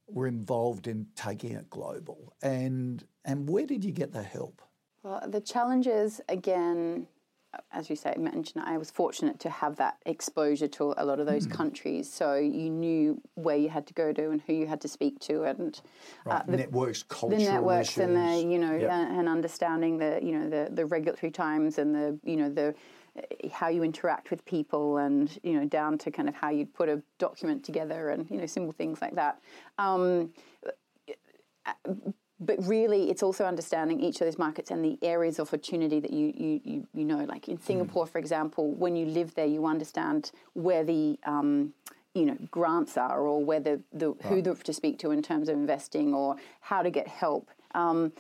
were 0.07 0.27
involved 0.27 0.87
in 0.87 1.07
taking 1.17 1.51
it 1.51 1.69
global? 1.69 2.37
And 2.41 3.03
and 3.25 3.49
where 3.49 3.65
did 3.65 3.83
you 3.83 3.91
get 3.91 4.13
the 4.13 4.23
help? 4.23 4.61
Well, 5.03 5.27
the 5.27 5.41
challenges 5.41 6.21
again 6.29 7.07
as 7.71 7.89
you 7.89 7.95
say, 7.95 8.13
mentioned, 8.17 8.63
I 8.65 8.77
was 8.77 8.91
fortunate 8.91 9.39
to 9.41 9.49
have 9.49 9.75
that 9.77 9.97
exposure 10.05 10.67
to 10.69 10.93
a 10.97 11.05
lot 11.05 11.19
of 11.19 11.25
those 11.25 11.47
mm. 11.47 11.51
countries. 11.51 12.11
So 12.11 12.35
you 12.35 12.69
knew 12.69 13.21
where 13.35 13.57
you 13.57 13.69
had 13.69 13.87
to 13.87 13.93
go 13.93 14.13
to 14.13 14.31
and 14.31 14.41
who 14.45 14.53
you 14.53 14.67
had 14.67 14.81
to 14.81 14.87
speak 14.87 15.19
to, 15.21 15.43
and 15.43 15.79
right. 16.25 16.41
uh, 16.41 16.43
the 16.47 16.57
networks, 16.57 17.03
cultural 17.03 17.39
the 17.39 17.51
networks, 17.51 17.89
issues. 17.89 18.03
and 18.03 18.15
the 18.15 18.51
you 18.51 18.59
know, 18.59 18.75
yep. 18.75 18.91
and, 18.91 19.19
and, 19.19 19.29
understanding 19.29 19.97
the 19.97 20.19
you 20.21 20.37
know 20.37 20.49
the 20.49 20.69
the 20.71 20.85
regulatory 20.85 21.31
times 21.31 21.77
and 21.77 21.93
the 21.93 22.17
you 22.23 22.35
know 22.35 22.49
the 22.49 22.73
how 23.51 23.69
you 23.69 23.83
interact 23.83 24.29
with 24.29 24.43
people 24.45 24.97
and 24.97 25.39
you 25.43 25.53
know 25.53 25.65
down 25.65 25.97
to 25.97 26.11
kind 26.11 26.27
of 26.27 26.35
how 26.35 26.49
you'd 26.49 26.73
put 26.73 26.89
a 26.89 27.01
document 27.17 27.63
together 27.63 28.09
and 28.09 28.29
you 28.29 28.37
know 28.37 28.45
simple 28.45 28.73
things 28.73 29.01
like 29.01 29.15
that. 29.15 29.39
Um, 29.77 30.31
but 32.39 32.57
really 32.67 33.09
it's 33.09 33.23
also 33.23 33.45
understanding 33.45 33.99
each 33.99 34.19
of 34.21 34.27
those 34.27 34.37
markets 34.37 34.71
and 34.71 34.83
the 34.83 34.97
areas 35.01 35.39
of 35.39 35.47
opportunity 35.47 35.99
that 35.99 36.11
you 36.11 36.33
you, 36.35 36.61
you, 36.63 36.87
you 36.93 37.05
know 37.05 37.23
like 37.25 37.47
in 37.47 37.59
singapore 37.59 38.05
for 38.05 38.19
example 38.19 38.71
when 38.71 38.95
you 38.95 39.05
live 39.05 39.33
there 39.35 39.45
you 39.45 39.65
understand 39.65 40.31
where 40.53 40.83
the 40.83 41.17
um, 41.25 41.73
you 42.13 42.25
know 42.25 42.37
grants 42.51 42.97
are 42.97 43.21
or 43.21 43.43
where 43.43 43.59
the, 43.59 43.81
the 43.93 44.09
right. 44.09 44.25
who 44.25 44.41
to 44.63 44.73
speak 44.73 44.99
to 44.99 45.11
in 45.11 45.21
terms 45.21 45.49
of 45.49 45.55
investing 45.55 46.13
or 46.13 46.35
how 46.59 46.81
to 46.81 46.89
get 46.89 47.07
help 47.07 47.49
um, 47.73 48.11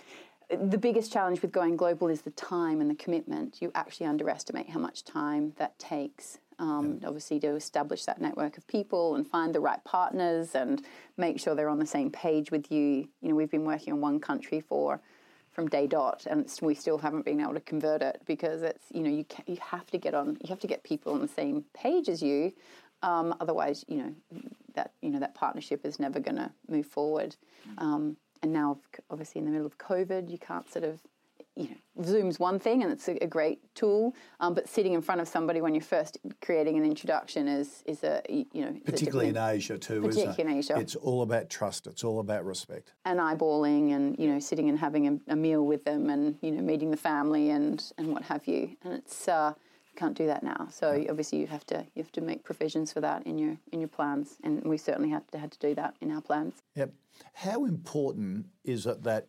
the 0.49 0.77
biggest 0.77 1.11
challenge 1.11 1.41
with 1.41 1.51
going 1.51 1.75
global 1.75 2.07
is 2.07 2.21
the 2.21 2.31
time 2.31 2.81
and 2.81 2.89
the 2.89 2.95
commitment. 2.95 3.61
You 3.61 3.71
actually 3.73 4.05
underestimate 4.05 4.69
how 4.69 4.79
much 4.79 5.03
time 5.03 5.53
that 5.57 5.77
takes 5.79 6.39
um, 6.59 6.99
yeah. 7.01 7.07
Obviously, 7.07 7.39
to 7.41 7.55
establish 7.55 8.05
that 8.05 8.21
network 8.21 8.57
of 8.57 8.67
people 8.67 9.15
and 9.15 9.27
find 9.27 9.53
the 9.53 9.59
right 9.59 9.83
partners 9.83 10.55
and 10.55 10.83
make 11.17 11.39
sure 11.39 11.55
they're 11.55 11.69
on 11.69 11.79
the 11.79 11.85
same 11.85 12.09
page 12.09 12.51
with 12.51 12.71
you. 12.71 13.07
You 13.21 13.29
know, 13.29 13.35
we've 13.35 13.51
been 13.51 13.65
working 13.65 13.93
in 13.93 14.01
one 14.01 14.19
country 14.19 14.61
for 14.61 15.01
from 15.51 15.67
day 15.67 15.87
dot, 15.87 16.25
and 16.29 16.41
it's, 16.41 16.61
we 16.61 16.75
still 16.75 16.97
haven't 16.97 17.23
been 17.23 17.39
able 17.39 17.53
to 17.53 17.61
convert 17.61 18.01
it 18.01 18.21
because 18.25 18.61
it's 18.61 18.85
you 18.91 19.01
know 19.01 19.09
you 19.09 19.23
ca- 19.23 19.43
you 19.47 19.57
have 19.61 19.89
to 19.91 19.97
get 19.97 20.13
on 20.13 20.37
you 20.41 20.49
have 20.49 20.59
to 20.59 20.67
get 20.67 20.83
people 20.83 21.13
on 21.13 21.21
the 21.21 21.27
same 21.27 21.63
page 21.73 22.09
as 22.09 22.21
you, 22.21 22.53
um, 23.01 23.33
otherwise 23.39 23.85
you 23.87 23.97
know 23.97 24.41
that 24.73 24.91
you 25.01 25.09
know 25.09 25.19
that 25.19 25.33
partnership 25.33 25.85
is 25.85 25.99
never 25.99 26.19
going 26.19 26.35
to 26.35 26.51
move 26.67 26.85
forward. 26.85 27.35
Um, 27.77 28.17
and 28.41 28.53
now, 28.53 28.77
obviously, 29.09 29.39
in 29.39 29.45
the 29.45 29.51
middle 29.51 29.65
of 29.65 29.77
COVID, 29.79 30.29
you 30.29 30.37
can't 30.37 30.71
sort 30.71 30.85
of 30.85 30.99
you 31.55 31.69
know, 31.69 32.03
Zoom's 32.03 32.39
one 32.39 32.59
thing 32.59 32.83
and 32.83 32.91
it's 32.91 33.07
a, 33.07 33.13
a 33.23 33.27
great 33.27 33.59
tool, 33.75 34.13
um, 34.41 34.53
but 34.53 34.67
sitting 34.67 34.93
in 34.93 35.01
front 35.01 35.21
of 35.21 35.27
somebody 35.27 35.61
when 35.61 35.73
you're 35.73 35.81
first 35.81 36.17
creating 36.41 36.77
an 36.77 36.83
introduction 36.85 37.47
is 37.47 37.81
is 37.85 38.03
a 38.03 38.21
you 38.29 38.65
know 38.65 38.75
Particularly 38.85 39.29
in 39.29 39.37
Asia 39.37 39.77
too, 39.77 40.01
Particularly 40.01 40.41
in 40.41 40.57
Asia. 40.59 40.77
It's 40.77 40.95
all 40.95 41.21
about 41.21 41.49
trust. 41.49 41.87
It's 41.87 42.03
all 42.03 42.19
about 42.19 42.45
respect. 42.45 42.91
and 43.05 43.19
eyeballing 43.19 43.93
and 43.95 44.17
you 44.19 44.27
know 44.27 44.39
sitting 44.39 44.67
and 44.69 44.77
having 44.79 45.07
a, 45.07 45.33
a 45.33 45.35
meal 45.35 45.65
with 45.65 45.85
them 45.85 46.09
and 46.09 46.37
you 46.41 46.51
know 46.51 46.61
meeting 46.61 46.91
the 46.91 46.97
family 46.97 47.49
and 47.51 47.91
and 47.97 48.07
what 48.07 48.23
have 48.23 48.45
you 48.47 48.75
and 48.83 48.93
it's 48.93 49.27
uh, 49.27 49.53
you 49.89 49.95
can't 49.95 50.17
do 50.17 50.25
that 50.27 50.43
now 50.43 50.67
so 50.69 51.05
obviously 51.09 51.39
you 51.39 51.47
have 51.47 51.65
to 51.65 51.85
you 51.95 52.03
have 52.03 52.11
to 52.11 52.21
make 52.21 52.43
provisions 52.43 52.91
for 52.91 52.99
that 53.01 53.25
in 53.25 53.37
your 53.37 53.55
in 53.71 53.79
your 53.79 53.87
plans 53.87 54.37
and 54.43 54.61
we 54.65 54.77
certainly 54.77 55.09
had 55.09 55.25
to 55.31 55.37
had 55.37 55.51
to 55.51 55.59
do 55.59 55.73
that 55.73 55.95
in 56.01 56.11
our 56.11 56.21
plans 56.21 56.55
Yep. 56.75 56.91
How 57.33 57.63
important 57.63 58.47
is 58.65 58.85
it 58.85 59.03
that 59.03 59.27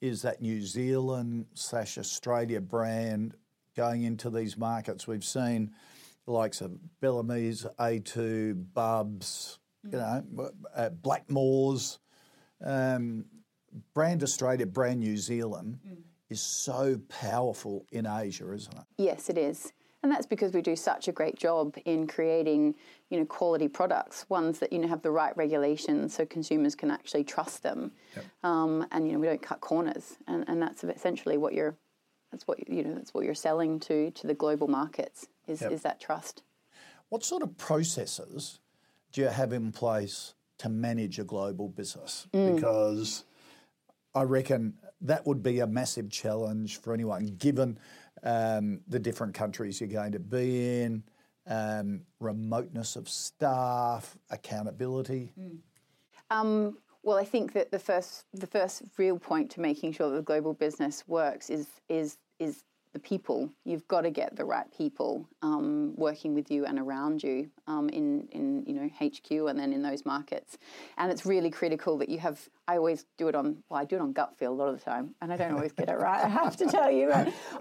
is 0.00 0.22
that 0.22 0.40
New 0.40 0.62
Zealand 0.62 1.46
slash 1.54 1.98
Australia 1.98 2.60
brand 2.60 3.34
going 3.76 4.02
into 4.02 4.30
these 4.30 4.56
markets? 4.56 5.06
We've 5.06 5.24
seen 5.24 5.74
the 6.24 6.32
likes 6.32 6.60
of 6.60 6.78
Bellamy's, 7.00 7.66
A2, 7.78 8.66
Bubs, 8.74 9.58
you 9.84 9.98
know, 9.98 10.50
uh, 10.74 10.90
Blackmores, 10.90 11.98
um, 12.64 13.24
brand 13.94 14.22
Australia, 14.22 14.66
brand 14.66 15.00
New 15.00 15.16
Zealand 15.16 15.78
is 16.28 16.40
so 16.40 17.00
powerful 17.08 17.86
in 17.90 18.06
Asia, 18.06 18.52
isn't 18.52 18.74
it? 18.74 18.84
Yes, 18.98 19.30
it 19.30 19.38
is. 19.38 19.72
And 20.02 20.12
that's 20.12 20.26
because 20.26 20.52
we 20.52 20.62
do 20.62 20.76
such 20.76 21.08
a 21.08 21.12
great 21.12 21.36
job 21.36 21.76
in 21.84 22.06
creating, 22.06 22.76
you 23.10 23.18
know, 23.18 23.24
quality 23.24 23.66
products, 23.66 24.26
ones 24.28 24.60
that 24.60 24.72
you 24.72 24.78
know 24.78 24.86
have 24.88 25.02
the 25.02 25.10
right 25.10 25.36
regulations, 25.36 26.14
so 26.14 26.24
consumers 26.24 26.74
can 26.76 26.90
actually 26.90 27.24
trust 27.24 27.62
them. 27.64 27.90
Um, 28.44 28.86
and 28.92 29.06
you 29.06 29.12
know, 29.14 29.18
we 29.18 29.26
don't 29.26 29.42
cut 29.42 29.60
corners, 29.60 30.16
and, 30.28 30.44
and 30.48 30.62
that's 30.62 30.84
essentially 30.84 31.36
what 31.36 31.52
you're, 31.52 31.76
that's 32.30 32.46
what 32.46 32.68
you 32.68 32.84
know, 32.84 32.94
that's 32.94 33.12
what 33.12 33.24
you're 33.24 33.34
selling 33.34 33.80
to 33.80 34.12
to 34.12 34.26
the 34.28 34.34
global 34.34 34.68
markets 34.68 35.26
is 35.48 35.62
Yep. 35.62 35.72
is 35.72 35.82
that 35.82 36.00
trust. 36.00 36.42
What 37.08 37.24
sort 37.24 37.42
of 37.42 37.56
processes 37.56 38.60
do 39.12 39.22
you 39.22 39.28
have 39.28 39.52
in 39.52 39.72
place 39.72 40.34
to 40.58 40.68
manage 40.68 41.18
a 41.18 41.24
global 41.24 41.68
business? 41.68 42.28
Because 42.32 43.24
I 44.14 44.22
reckon 44.22 44.74
that 45.00 45.26
would 45.26 45.42
be 45.42 45.60
a 45.60 45.66
massive 45.66 46.10
challenge 46.10 46.80
for 46.80 46.92
anyone, 46.92 47.26
given 47.38 47.78
um, 48.22 48.80
the 48.88 48.98
different 48.98 49.34
countries 49.34 49.80
you're 49.80 49.88
going 49.88 50.12
to 50.12 50.18
be 50.18 50.82
in, 50.82 51.02
um, 51.46 52.02
remoteness 52.20 52.96
of 52.96 53.08
staff, 53.08 54.16
accountability. 54.30 55.32
Um, 56.30 56.78
well, 57.02 57.16
I 57.16 57.24
think 57.24 57.52
that 57.54 57.70
the 57.70 57.78
first 57.78 58.24
the 58.34 58.46
first 58.46 58.82
real 58.98 59.18
point 59.18 59.50
to 59.52 59.60
making 59.60 59.92
sure 59.92 60.10
that 60.10 60.16
the 60.16 60.22
global 60.22 60.52
business 60.52 61.04
works 61.06 61.48
is 61.48 61.66
is 61.88 62.18
is 62.38 62.64
the 62.98 63.08
people. 63.08 63.50
You've 63.64 63.86
got 63.88 64.02
to 64.02 64.10
get 64.10 64.36
the 64.36 64.44
right 64.44 64.66
people 64.76 65.28
um, 65.42 65.94
working 65.96 66.34
with 66.34 66.50
you 66.50 66.66
and 66.66 66.78
around 66.78 67.22
you 67.22 67.50
um, 67.66 67.88
in 67.90 68.28
in 68.32 68.64
you 68.66 68.74
know 68.74 68.90
HQ 69.00 69.30
and 69.48 69.58
then 69.58 69.72
in 69.72 69.82
those 69.82 70.04
markets. 70.04 70.58
And 70.96 71.10
it's 71.10 71.24
really 71.24 71.50
critical 71.50 71.98
that 71.98 72.08
you 72.08 72.18
have. 72.18 72.48
I 72.66 72.76
always 72.76 73.06
do 73.16 73.28
it 73.28 73.34
on 73.34 73.62
well, 73.68 73.80
I 73.80 73.84
do 73.84 73.96
it 73.96 74.02
on 74.02 74.12
gut 74.12 74.36
feel 74.36 74.52
a 74.52 74.54
lot 74.54 74.68
of 74.68 74.78
the 74.78 74.84
time, 74.84 75.14
and 75.22 75.32
I 75.32 75.36
don't 75.36 75.52
always 75.52 75.72
get 75.72 75.88
it 75.88 75.94
right. 75.94 76.24
I 76.24 76.28
have 76.28 76.56
to 76.56 76.66
tell 76.66 76.90
you, 76.90 77.10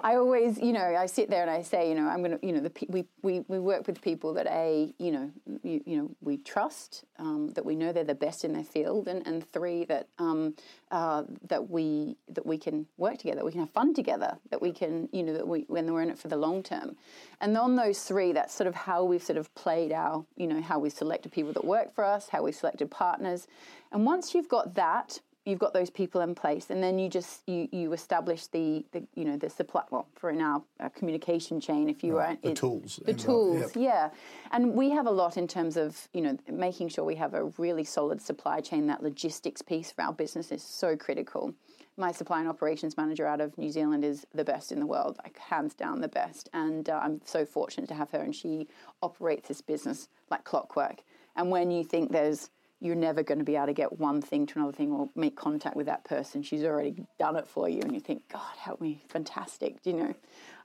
I 0.01 0.15
always 0.15 0.57
you 0.59 0.73
know 0.73 0.95
I 0.95 1.05
sit 1.05 1.29
there 1.29 1.41
and 1.41 1.51
I 1.51 1.61
say 1.61 1.89
you 1.89 1.95
know 1.95 2.07
I'm 2.07 2.23
to 2.23 2.39
you 2.41 2.53
know 2.53 2.61
the 2.61 2.71
we, 2.89 3.05
we 3.21 3.41
we 3.47 3.59
work 3.59 3.87
with 3.87 4.01
people 4.01 4.33
that 4.33 4.47
a 4.47 4.93
you 4.97 5.11
know 5.11 5.31
you, 5.63 5.81
you 5.85 5.97
know 5.97 6.09
we 6.21 6.37
trust 6.37 7.05
um, 7.19 7.51
that 7.55 7.65
we 7.65 7.75
know 7.75 7.91
they're 7.91 8.03
the 8.03 8.15
best 8.15 8.43
in 8.43 8.53
their 8.53 8.63
field, 8.63 9.07
and, 9.07 9.25
and 9.27 9.49
three 9.51 9.85
that 9.85 10.07
um, 10.17 10.55
uh, 10.91 11.23
that 11.47 11.69
we 11.69 12.17
that 12.29 12.45
we 12.45 12.57
can 12.57 12.87
work 12.97 13.17
together, 13.17 13.45
we 13.45 13.51
can 13.51 13.61
have 13.61 13.71
fun 13.71 13.93
together, 13.93 14.37
that 14.49 14.61
we 14.61 14.71
can 14.71 15.09
you 15.11 15.23
know 15.23 15.26
that 15.33 15.47
we 15.47 15.65
when 15.67 15.91
we're 15.91 16.01
in 16.01 16.09
it 16.09 16.17
for 16.17 16.27
the 16.27 16.37
long 16.37 16.63
term, 16.63 16.95
and 17.41 17.57
on 17.57 17.75
those 17.75 18.03
three, 18.03 18.31
that's 18.31 18.53
sort 18.53 18.67
of 18.67 18.75
how 18.75 19.03
we've 19.03 19.23
sort 19.23 19.37
of 19.37 19.53
played 19.55 19.91
our 19.91 20.25
you 20.35 20.47
know 20.47 20.61
how 20.61 20.79
we 20.79 20.89
selected 20.89 21.31
people 21.31 21.53
that 21.53 21.65
work 21.65 21.93
for 21.93 22.03
us, 22.03 22.29
how 22.29 22.43
we 22.43 22.51
selected 22.51 22.91
partners, 22.91 23.47
and 23.91 24.05
once 24.05 24.33
you've 24.33 24.49
got 24.49 24.75
that 24.75 25.19
you've 25.47 25.59
got 25.59 25.73
those 25.73 25.89
people 25.89 26.19
in 26.21 26.35
place 26.35 26.69
and 26.69 26.83
then 26.83 26.99
you 26.99 27.07
just 27.09 27.41
you, 27.47 27.69
you 27.71 27.93
establish 27.93 28.47
the, 28.47 28.85
the 28.91 29.01
you 29.15 29.23
know 29.23 29.37
the 29.37 29.49
supply 29.49 29.81
well 29.89 30.07
for 30.13 30.33
now 30.33 30.63
a 30.81 30.89
communication 30.89 31.59
chain 31.61 31.89
if 31.89 32.03
you 32.03 32.13
were 32.13 32.37
the 32.43 32.49
it- 32.49 32.57
tools 32.57 32.99
the 33.05 33.13
tools 33.13 33.61
yep. 33.61 33.71
yeah. 33.75 34.09
And 34.51 34.73
we 34.73 34.89
have 34.91 35.07
a 35.07 35.11
lot 35.11 35.37
in 35.37 35.47
terms 35.47 35.77
of 35.77 36.09
you 36.13 36.21
know 36.21 36.37
making 36.51 36.89
sure 36.89 37.05
we 37.05 37.15
have 37.15 37.33
a 37.33 37.45
really 37.57 37.85
solid 37.85 38.21
supply 38.21 38.59
chain. 38.59 38.87
That 38.87 39.01
logistics 39.01 39.61
piece 39.61 39.91
for 39.91 40.01
our 40.01 40.13
business 40.13 40.51
is 40.51 40.61
so 40.61 40.95
critical 40.97 41.53
my 41.97 42.11
supply 42.11 42.39
and 42.39 42.47
operations 42.47 42.95
manager 42.95 43.25
out 43.25 43.41
of 43.41 43.57
New 43.57 43.71
Zealand 43.71 44.05
is 44.05 44.25
the 44.33 44.43
best 44.43 44.71
in 44.71 44.79
the 44.79 44.85
world, 44.85 45.17
like 45.23 45.37
hands 45.37 45.73
down 45.73 46.01
the 46.01 46.07
best. 46.07 46.49
And 46.53 46.89
uh, 46.89 46.99
I'm 47.03 47.21
so 47.25 47.45
fortunate 47.45 47.87
to 47.87 47.95
have 47.95 48.11
her, 48.11 48.19
and 48.19 48.35
she 48.35 48.67
operates 49.01 49.47
this 49.47 49.61
business 49.61 50.07
like 50.29 50.43
clockwork. 50.43 51.03
And 51.35 51.49
when 51.49 51.71
you 51.71 51.83
think 51.83 52.11
there's 52.11 52.49
you're 52.79 52.95
never 52.95 53.23
going 53.23 53.39
to 53.39 53.43
be 53.43 53.55
able 53.55 53.65
to 53.67 53.73
get 53.73 53.99
one 53.99 54.21
thing 54.21 54.45
to 54.45 54.59
another 54.59 54.71
thing 54.71 54.91
or 54.91 55.09
make 55.15 55.35
contact 55.35 55.75
with 55.75 55.87
that 55.87 56.03
person. 56.03 56.43
She's 56.43 56.63
already 56.63 57.03
done 57.17 57.35
it 57.35 57.47
for 57.47 57.67
you, 57.67 57.81
and 57.81 57.93
you 57.93 57.99
think, 57.99 58.29
God, 58.31 58.55
help 58.57 58.79
me, 58.79 59.03
fantastic, 59.09 59.77
you 59.83 59.93
know. 59.93 60.13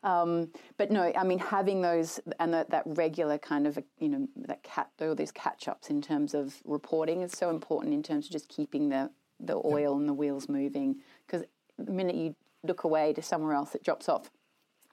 Um, 0.03 0.51
but 0.77 0.91
no, 0.91 1.11
I 1.17 1.25
mean, 1.25 1.39
having 1.39 1.81
those 1.81 2.21
and 2.39 2.53
that, 2.53 2.71
that 2.71 2.83
regular 2.85 3.39
kind 3.39 3.67
of, 3.67 3.79
you 3.99 4.09
know, 4.09 4.29
that 4.37 4.63
cat, 4.63 4.91
all 5.01 5.15
these 5.15 5.33
catch 5.33 5.69
ups 5.69 5.89
in 5.89 6.03
terms 6.03 6.35
of 6.35 6.57
reporting 6.65 7.23
is 7.23 7.33
so 7.33 7.51
important 7.51 7.95
in 7.95 8.03
terms 8.03 8.27
of 8.27 8.33
just 8.33 8.49
keeping 8.49 8.89
the, 8.91 9.11
the 9.41 9.61
oil 9.65 9.97
and 9.97 10.09
the 10.09 10.15
wheels 10.15 10.49
moving. 10.49 10.97
Because 11.27 11.45
the 11.79 11.93
minute 11.93 12.17
you 12.17 12.35
look 12.65 12.85
away 12.85 13.13
to 13.15 13.23
somewhere 13.23 13.55
else, 13.55 13.75
it 13.75 13.83
drops 13.83 14.09
off. 14.09 14.31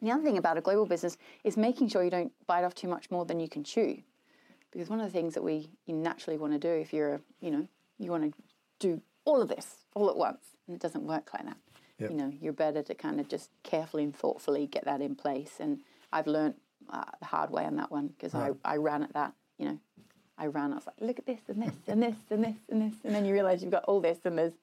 The 0.01 0.11
other 0.11 0.23
thing 0.23 0.37
about 0.37 0.57
a 0.57 0.61
global 0.61 0.85
business 0.85 1.17
is 1.43 1.57
making 1.57 1.89
sure 1.89 2.03
you 2.03 2.09
don't 2.09 2.31
bite 2.47 2.63
off 2.63 2.73
too 2.73 2.87
much 2.87 3.11
more 3.11 3.25
than 3.25 3.39
you 3.39 3.49
can 3.49 3.63
chew 3.63 4.01
because 4.71 4.89
one 4.89 4.99
of 4.99 5.05
the 5.05 5.11
things 5.11 5.33
that 5.33 5.43
we 5.43 5.69
naturally 5.87 6.37
want 6.37 6.53
to 6.53 6.59
do 6.59 6.69
if 6.69 6.93
you're 6.93 7.15
a, 7.15 7.21
you 7.41 7.51
know 7.51 7.67
you 7.97 8.11
want 8.11 8.23
to 8.23 8.31
do 8.79 9.01
all 9.25 9.41
of 9.41 9.49
this 9.49 9.85
all 9.95 10.09
at 10.09 10.15
once 10.15 10.45
and 10.67 10.75
it 10.75 10.81
doesn't 10.81 11.03
work 11.05 11.29
like 11.33 11.45
that 11.45 11.57
Yep. 11.97 12.11
you 12.11 12.15
know 12.17 12.31
you're 12.39 12.53
better 12.53 12.81
to 12.83 12.95
kind 12.95 13.19
of 13.19 13.27
just 13.27 13.49
carefully 13.63 14.03
and 14.03 14.15
thoughtfully 14.15 14.67
get 14.67 14.85
that 14.85 15.01
in 15.01 15.15
place 15.15 15.55
and 15.59 15.79
i've 16.13 16.27
learned 16.27 16.53
uh, 16.89 17.03
the 17.19 17.25
hard 17.25 17.49
way 17.51 17.65
on 17.65 17.75
that 17.75 17.91
one 17.91 18.07
because 18.07 18.33
I, 18.33 18.51
I 18.63 18.77
ran 18.77 19.03
at 19.03 19.13
that 19.13 19.33
you 19.57 19.65
know 19.65 19.79
i 20.39 20.45
ran 20.47 20.71
i 20.71 20.75
was 20.75 20.87
like 20.87 20.95
look 21.01 21.19
at 21.19 21.25
this 21.25 21.41
and 21.47 21.61
this 21.61 21.73
and 21.87 22.01
this 22.01 22.15
and 22.31 22.43
this 22.43 22.55
and 22.69 22.81
this 22.81 22.93
and 23.03 23.13
then 23.13 23.25
you 23.25 23.33
realize 23.33 23.61
you've 23.61 23.71
got 23.71 23.83
all 23.85 23.99
this 24.01 24.17
and 24.25 24.37
there's 24.37 24.53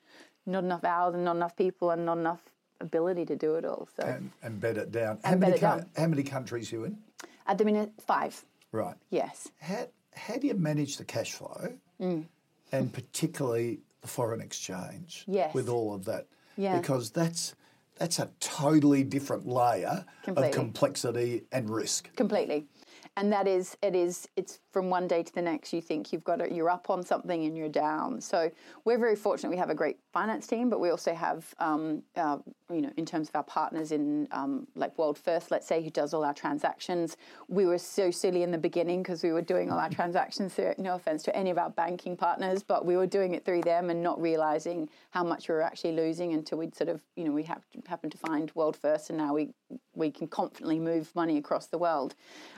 not 0.47 0.65
enough 0.65 0.85
hours 0.85 1.15
and 1.15 1.25
not 1.25 1.37
enough 1.37 1.57
people 1.57 1.91
and 1.91 2.05
not 2.07 2.19
enough 2.19 2.41
ability 2.81 3.25
to 3.25 3.37
do 3.37 3.55
it 3.55 3.65
all 3.65 3.89
so 3.97 4.03
And, 4.07 4.31
and 4.43 4.61
bed 4.61 4.77
it 4.77 4.93
down. 4.93 5.19
How, 5.25 5.31
many 5.31 5.41
bed 5.41 5.55
it 5.55 5.61
coun- 5.61 5.79
down. 5.79 5.89
how 5.97 6.07
many 6.07 6.23
countries 6.23 6.71
you 6.73 6.85
in? 6.85 6.99
at 7.47 7.59
the 7.59 7.65
minute 7.65 7.91
five 8.07 8.45
Right. 8.73 8.97
yes 9.11 9.49
How, 9.61 9.87
how 10.15 10.37
do 10.37 10.47
you 10.47 10.55
manage 10.55 10.97
the 10.99 11.05
cash 11.05 11.33
flow 11.33 11.75
mm. 12.01 12.25
and 12.73 12.93
particularly 12.93 13.81
the 14.03 14.09
foreign 14.09 14.41
exchange 14.41 15.25
Yes. 15.27 15.55
with 15.55 15.69
all 15.69 15.95
of 15.95 16.05
that? 16.07 16.27
Yeah. 16.57 16.79
Because 16.81 17.11
that's 17.11 17.55
that's 17.99 18.19
a 18.19 18.29
totally 18.41 19.03
different 19.05 19.47
layer 19.47 20.05
Completely. 20.23 20.51
of 20.51 20.55
complexity 20.55 21.45
and 21.53 21.71
risk. 21.71 22.15
completely 22.15 22.67
and 23.17 23.33
that 23.33 23.49
is 23.49 23.77
it 23.83 23.95
is 23.95 24.29
it's 24.37 24.59
from 24.77 24.91
one 24.91 25.09
day 25.09 25.23
to 25.23 25.33
the 25.33 25.41
next 25.41 25.73
you 25.73 25.81
think 25.81 26.13
you've 26.13 26.23
got 26.23 26.39
it 26.39 26.53
you're 26.53 26.69
up 26.69 26.91
on 26.91 27.03
something 27.03 27.47
and 27.47 27.57
you're 27.57 27.67
down. 27.67 28.21
So 28.21 28.51
we're 28.85 28.99
very 28.99 29.17
fortunate 29.17 29.49
we 29.49 29.57
have 29.57 29.71
a 29.71 29.75
great 29.75 29.97
finance 30.13 30.47
team 30.47 30.69
but 30.69 30.81
we 30.81 30.91
also 30.91 31.15
have 31.15 31.55
um, 31.61 32.03
uh, 32.15 32.37
you 32.71 32.83
know 32.83 32.93
in 32.99 33.07
terms 33.07 33.31
of 33.31 33.37
our 33.37 33.43
partners 33.43 33.91
in 33.91 34.29
um, 34.33 34.67
like 34.75 34.99
world 34.99 35.17
first 35.17 35.51
let's 35.51 35.67
say 35.67 35.83
who 35.83 35.89
does 35.89 36.13
all 36.13 36.23
our 36.23 36.35
transactions. 36.35 37.17
We 37.49 37.65
were 37.65 37.79
so 37.79 38.11
silly 38.11 38.43
in 38.43 38.51
the 38.51 38.59
beginning 38.59 39.03
because 39.03 39.23
we 39.23 39.33
were 39.33 39.41
doing 39.41 39.73
all 39.73 39.79
our 39.79 39.89
transactions 39.89 40.53
through 40.53 40.75
no 40.77 40.97
offense 40.97 41.23
to 41.23 41.35
any 41.35 41.49
of 41.49 41.57
our 41.57 41.71
banking 41.71 42.15
partners 42.15 42.63
but 42.63 42.85
we 42.85 42.99
were 42.99 43.07
doing 43.07 43.33
it 43.33 43.47
through 43.47 43.63
them 43.63 43.89
and 43.89 44.03
not 44.03 44.21
realizing 44.21 44.91
how 45.09 45.25
much 45.25 45.49
we 45.49 45.55
were 45.55 45.63
actually 45.63 45.93
losing 45.93 46.35
until 46.35 46.59
we'd 46.59 46.75
sort 46.75 46.91
of 46.91 47.01
you 47.17 47.25
know 47.25 47.33
we 47.33 47.45
hap- 47.45 47.65
happened 47.87 48.13
to 48.13 48.19
find 48.19 48.53
world 48.55 48.77
first 48.77 49.09
and 49.09 49.17
now 49.17 49.33
we 49.33 49.49
we 49.95 50.11
can 50.11 50.27
confidently 50.27 50.79
move 50.79 51.11
money 51.15 51.39
across 51.39 51.69
the 51.69 51.79
world. 51.79 52.15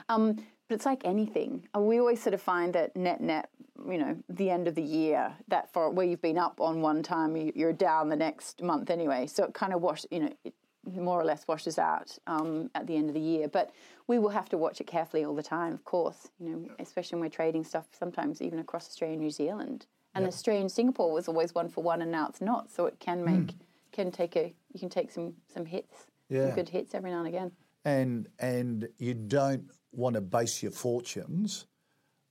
Um, 0.09 0.35
but 0.69 0.75
it's 0.75 0.85
like 0.85 1.01
anything. 1.03 1.67
We 1.75 1.99
always 1.99 2.21
sort 2.21 2.35
of 2.35 2.41
find 2.41 2.73
that 2.75 2.95
net 2.95 3.19
net, 3.21 3.49
you 3.87 3.97
know, 3.97 4.15
the 4.29 4.49
end 4.51 4.67
of 4.67 4.75
the 4.75 4.83
year, 4.83 5.33
that 5.47 5.73
for 5.73 5.89
where 5.89 6.05
you've 6.05 6.21
been 6.21 6.37
up 6.37 6.61
on 6.61 6.81
one 6.81 7.01
time, 7.01 7.35
you- 7.35 7.51
you're 7.55 7.73
down 7.73 8.09
the 8.09 8.15
next 8.15 8.61
month 8.61 8.89
anyway. 8.91 9.25
So 9.25 9.43
it 9.45 9.53
kind 9.55 9.73
of 9.73 9.81
wash, 9.81 10.05
you 10.11 10.19
know, 10.19 10.33
it 10.43 10.53
more 10.85 11.19
or 11.19 11.25
less 11.25 11.47
washes 11.47 11.77
out 11.79 12.17
um, 12.27 12.69
at 12.75 12.85
the 12.87 12.95
end 12.95 13.09
of 13.09 13.13
the 13.15 13.19
year. 13.19 13.47
But 13.47 13.71
we 14.07 14.19
will 14.19 14.29
have 14.29 14.47
to 14.49 14.57
watch 14.57 14.79
it 14.79 14.85
carefully 14.87 15.25
all 15.25 15.35
the 15.35 15.43
time, 15.43 15.73
of 15.73 15.83
course. 15.83 16.29
You 16.39 16.49
know, 16.49 16.69
especially 16.79 17.15
when 17.17 17.25
we're 17.25 17.29
trading 17.35 17.63
stuff, 17.63 17.87
sometimes 17.91 18.39
even 18.41 18.59
across 18.59 18.87
Australia 18.87 19.13
and 19.13 19.21
New 19.23 19.31
Zealand. 19.31 19.87
And 20.15 20.25
Australia 20.27 20.61
and 20.61 20.71
Singapore 20.71 21.11
was 21.11 21.27
always 21.27 21.53
one 21.55 21.69
for 21.69 21.83
one, 21.83 22.01
and 22.01 22.11
now 22.11 22.27
it's 22.27 22.41
not. 22.41 22.69
So 22.69 22.85
it 22.85 22.99
can 22.99 23.23
make 23.23 23.55
can 23.91 24.11
take 24.11 24.35
a 24.35 24.53
you 24.71 24.79
can 24.79 24.89
take 24.89 25.09
some 25.11 25.35
some 25.47 25.65
hits, 25.65 26.07
Yeah. 26.29 26.47
some 26.47 26.55
good 26.55 26.69
hits 26.69 26.93
every 26.93 27.09
now 27.11 27.19
and 27.19 27.27
again. 27.27 27.51
And 27.85 28.27
and 28.39 28.87
you 28.97 29.13
don't 29.13 29.69
want 29.91 30.15
to 30.15 30.21
base 30.21 30.61
your 30.61 30.71
fortunes 30.71 31.65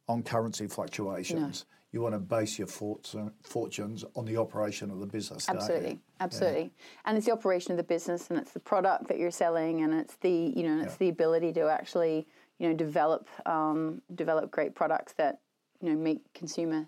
on 0.09 0.23
currency 0.23 0.67
fluctuations. 0.67 1.67
You 1.90 2.02
want 2.02 2.14
to 2.14 2.19
base 2.19 2.59
your 2.59 2.69
fortu- 2.69 3.33
fortunes 3.43 4.05
on 4.14 4.26
the 4.26 4.37
operation 4.37 4.90
of 4.90 5.00
the 5.00 5.07
business. 5.07 5.49
Absolutely, 5.49 5.99
absolutely. 6.21 6.71
And 7.07 7.17
it's 7.17 7.25
the 7.25 7.33
operation 7.33 7.73
of 7.73 7.78
the 7.78 7.83
business, 7.83 8.28
and 8.28 8.38
it's 8.38 8.52
the 8.52 8.61
product 8.61 9.09
that 9.09 9.19
you're 9.19 9.31
selling, 9.31 9.83
and 9.83 9.95
it's 9.95 10.17
the 10.17 10.52
you 10.55 10.64
know, 10.64 10.73
and 10.73 10.83
it's 10.83 10.97
the 10.97 11.09
ability 11.09 11.52
to 11.55 11.69
actually 11.69 12.26
you 12.59 12.69
know 12.69 12.75
develop 12.75 13.28
um, 13.47 14.02
develop 14.14 14.50
great 14.50 14.75
products 14.75 15.14
that 15.14 15.40
you 15.81 15.90
know 15.90 15.97
meet 15.97 16.21
consumer 16.35 16.87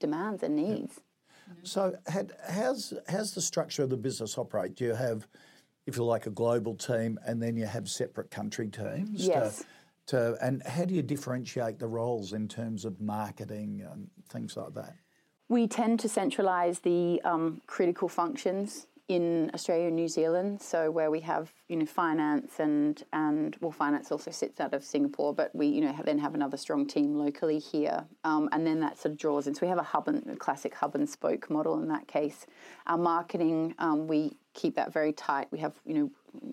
demands 0.00 0.42
and 0.42 0.56
needs. 0.56 1.00
So, 1.62 1.94
had, 2.06 2.32
how's 2.48 2.92
how's 3.08 3.32
the 3.34 3.40
structure 3.40 3.82
of 3.82 3.90
the 3.90 3.96
business 3.96 4.38
operate? 4.38 4.74
Do 4.74 4.84
you 4.84 4.94
have, 4.94 5.26
if 5.86 5.96
you 5.96 6.04
like, 6.04 6.26
a 6.26 6.30
global 6.30 6.74
team, 6.74 7.18
and 7.26 7.42
then 7.42 7.56
you 7.56 7.66
have 7.66 7.88
separate 7.88 8.30
country 8.30 8.68
teams? 8.68 9.26
Yes. 9.26 9.64
To, 10.06 10.34
to, 10.34 10.36
and 10.46 10.62
how 10.64 10.84
do 10.84 10.94
you 10.94 11.02
differentiate 11.02 11.78
the 11.78 11.86
roles 11.86 12.32
in 12.32 12.48
terms 12.48 12.84
of 12.84 13.00
marketing 13.00 13.86
and 13.90 14.08
things 14.28 14.56
like 14.56 14.74
that? 14.74 14.94
We 15.48 15.66
tend 15.66 16.00
to 16.00 16.08
centralise 16.08 16.82
the 16.82 17.20
um, 17.22 17.60
critical 17.66 18.08
functions 18.08 18.86
in 19.08 19.50
Australia 19.52 19.86
and 19.86 19.96
New 19.96 20.08
Zealand. 20.08 20.60
So 20.60 20.90
where 20.90 21.10
we 21.10 21.20
have 21.20 21.52
you 21.68 21.76
know 21.76 21.86
finance 21.86 22.58
and 22.58 23.02
and 23.12 23.56
well 23.60 23.72
finance 23.72 24.10
also 24.12 24.30
sits 24.30 24.60
out 24.60 24.74
of 24.74 24.84
Singapore, 24.84 25.34
but 25.34 25.54
we 25.54 25.66
you 25.66 25.80
know 25.80 25.92
have, 25.92 26.06
then 26.06 26.18
have 26.18 26.34
another 26.34 26.56
strong 26.56 26.86
team 26.86 27.14
locally 27.16 27.58
here, 27.58 28.04
um, 28.24 28.48
and 28.52 28.66
then 28.66 28.80
that 28.80 28.98
sort 28.98 29.12
of 29.12 29.18
draws 29.18 29.46
in. 29.46 29.54
So 29.54 29.60
we 29.62 29.68
have 29.68 29.78
a 29.78 29.82
hub 29.82 30.08
and 30.08 30.26
a 30.28 30.36
classic 30.36 30.74
hub 30.74 30.94
and 30.94 31.08
spoke 31.08 31.50
model 31.50 31.80
in 31.80 31.88
that 31.88 32.08
case. 32.08 32.46
Our 32.86 32.98
marketing 32.98 33.74
um, 33.78 34.06
we 34.06 34.36
keep 34.54 34.76
that 34.76 34.92
very 34.92 35.12
tight. 35.12 35.48
We 35.50 35.58
have 35.60 35.74
you 35.84 35.94
know 35.94 36.10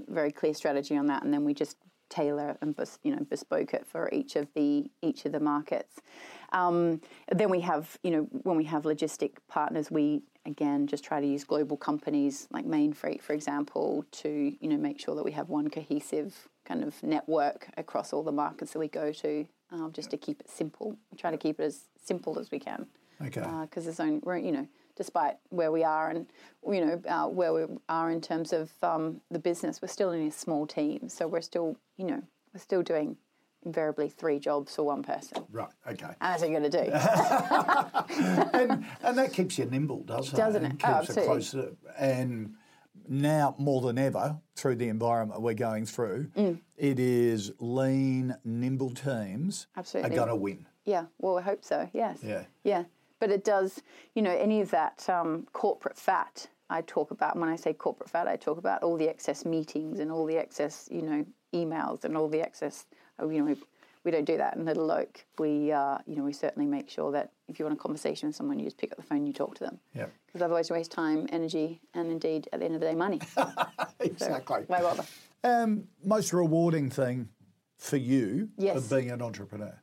very 0.08 0.32
clear 0.32 0.54
strategy 0.54 0.96
on 0.98 1.08
that, 1.08 1.24
and 1.24 1.34
then 1.34 1.44
we 1.44 1.54
just 1.54 1.78
tailor 2.10 2.58
and 2.62 2.76
bes- 2.76 3.00
you 3.04 3.16
know 3.16 3.24
bespoke 3.30 3.74
it 3.74 3.86
for 3.86 4.10
each 4.12 4.36
of 4.36 4.48
the 4.56 4.90
each 5.02 5.26
of 5.26 5.32
the 5.32 5.40
markets. 5.40 6.02
Um, 6.52 7.02
then 7.32 7.50
we 7.50 7.62
have 7.62 7.98
you 8.04 8.12
know 8.12 8.22
when 8.44 8.58
we 8.58 8.64
have 8.66 8.84
logistic 8.84 9.34
partners, 9.48 9.92
we 9.92 10.22
again 10.46 10.88
just 10.88 11.04
try 11.04 11.22
to 11.22 11.28
use 11.28 11.44
global 11.44 11.78
companies 11.78 12.48
like 12.52 12.66
Mainfreight, 12.66 13.22
for 13.22 13.34
example, 13.34 14.06
to 14.12 14.56
you 14.60 14.70
know 14.70 14.78
make 14.78 15.00
sure 15.00 15.16
that 15.16 15.24
we 15.24 15.32
have 15.32 15.50
one 15.50 15.70
cohesive 15.70 16.48
kind 16.66 16.84
of 16.84 17.02
network 17.04 17.70
across 17.78 18.14
all 18.14 18.24
the 18.24 18.32
markets 18.32 18.74
that 18.74 18.80
we 18.80 18.88
go 18.88 19.12
to, 19.12 19.46
um, 19.72 19.92
just 19.92 20.12
to 20.12 20.18
keep 20.18 20.40
it 20.40 20.50
simple. 20.50 20.96
We 21.12 21.18
try 21.18 21.32
to 21.32 21.38
keep 21.38 21.60
it 21.60 21.64
as 21.64 21.86
simple 22.04 22.40
as 22.40 22.52
we 22.52 22.60
can 22.60 22.88
Okay. 23.22 23.46
because 23.62 23.86
there's 23.86 24.00
only 24.00 24.22
you 24.44 24.52
know 24.52 24.68
despite 25.00 25.38
where 25.50 25.72
we 25.72 25.82
are 25.84 26.10
and 26.10 26.28
you 26.68 26.86
know 26.86 27.02
uh, 27.08 27.26
where 27.28 27.54
we 27.54 27.64
are 27.88 28.12
in 28.12 28.20
terms 28.20 28.52
of 28.54 28.70
um, 28.84 29.22
the 29.32 29.40
business 29.40 29.82
we're 29.82 29.88
still 29.88 30.12
in 30.12 30.28
a 30.28 30.32
small 30.32 30.68
team 30.68 31.08
so 31.10 31.26
we're 31.26 31.40
still 31.42 31.78
you 31.98 32.06
know 32.06 32.22
we're 32.54 32.60
still 32.60 32.84
doing 32.84 33.16
invariably 33.66 34.10
three 34.10 34.40
jobs 34.40 34.76
for 34.76 34.84
one 34.84 35.02
person 35.02 35.44
right. 35.52 35.70
Okay. 35.88 36.06
and 36.06 36.16
that's 36.20 36.42
what 36.42 36.50
you're 36.52 36.60
going 36.60 36.72
to 36.72 36.84
do 36.86 36.92
and, 38.60 38.86
and 39.04 39.18
that 39.18 39.32
keeps 39.34 39.58
you 39.58 39.66
nimble, 39.66 40.04
doesn't, 40.04 40.38
Doesn't 40.38 40.66
it? 40.66 40.74
it? 40.74 40.82
Oh, 40.84 41.00
keeps 41.00 41.10
it 41.18 41.18
absolutely. 41.18 41.24
closer. 41.26 41.72
And 41.98 42.54
now 43.08 43.56
more 43.58 43.82
than 43.82 43.98
ever, 43.98 44.38
through 44.56 44.76
the 44.76 44.88
environment 44.90 45.42
we're 45.42 45.54
going 45.56 45.86
through, 45.86 46.28
Mm. 46.38 46.60
it 46.78 47.00
is 47.00 47.52
lean, 47.60 48.36
nimble 48.46 48.92
teams 48.92 49.68
Absolutely. 49.76 50.12
are 50.12 50.16
going 50.16 50.30
to 50.30 50.36
win. 50.36 50.66
yeah 50.86 51.06
well 51.20 51.38
I 51.38 51.42
hope 51.42 51.64
so 51.66 51.90
yes 51.94 52.20
Yeah. 52.24 52.44
yeah 52.64 52.84
but 53.20 53.30
it 53.30 53.44
does 53.44 53.82
you 54.16 54.22
know 54.22 54.32
any 54.32 54.62
of 54.62 54.72
that 54.72 55.08
um, 55.10 55.46
corporate 55.54 55.98
fat 55.98 56.48
I 56.72 56.82
talk 56.82 57.10
about 57.12 57.34
And 57.34 57.42
when 57.42 57.50
I 57.50 57.56
say 57.56 57.74
corporate 57.74 58.10
fat 58.10 58.28
I 58.28 58.36
talk 58.36 58.58
about 58.58 58.84
all 58.84 58.98
the 58.98 59.10
excess 59.10 59.46
meetings 59.46 60.00
and 60.00 60.12
all 60.12 60.26
the 60.26 60.38
excess 60.38 60.88
you 60.92 61.02
know 61.02 61.26
emails 61.54 62.04
and 62.06 62.16
all 62.18 62.28
the 62.30 62.42
excess 62.42 62.86
oh, 63.20 63.30
you 63.30 63.40
know 63.40 63.46
we, 63.46 63.56
we 64.06 64.12
don't 64.12 64.26
do 64.26 64.38
that 64.38 64.56
in 64.56 64.66
LittleOak 64.66 65.24
we 65.40 65.72
uh, 65.72 65.98
you 66.06 66.16
know 66.16 66.24
we 66.24 66.34
certainly 66.34 66.68
make 66.68 66.90
sure 66.90 67.12
that 67.12 67.32
if 67.48 67.58
you 67.60 67.66
want 67.66 67.78
a 67.78 67.82
conversation 67.82 68.28
with 68.30 68.36
someone 68.36 68.60
you 68.60 68.66
just 68.66 68.78
pick 68.78 68.92
up 68.92 68.98
the 68.98 69.04
phone 69.04 69.20
and 69.20 69.28
you 69.28 69.34
talk 69.34 69.56
to 69.56 69.64
them 69.64 69.80
Yeah. 69.96 70.06
because 70.28 70.42
otherwise 70.42 70.70
you 70.70 70.76
waste 70.76 70.92
time 70.92 71.28
energy 71.32 71.82
and 71.94 72.12
indeed 72.12 72.48
at 72.54 72.60
the 72.60 72.66
end 72.66 72.76
of 72.76 72.82
the 72.82 72.88
day 72.88 72.96
money 72.96 73.20
Exactly. 74.00 74.64
why 74.68 74.82
bother 74.82 75.06
Um, 75.44 75.86
most 76.04 76.34
rewarding 76.34 76.90
thing 76.90 77.30
for 77.78 77.98
you 77.98 78.50
Yes. 78.58 78.76
of 78.78 78.90
being 78.90 79.10
an 79.12 79.22
entrepreneur? 79.22 79.74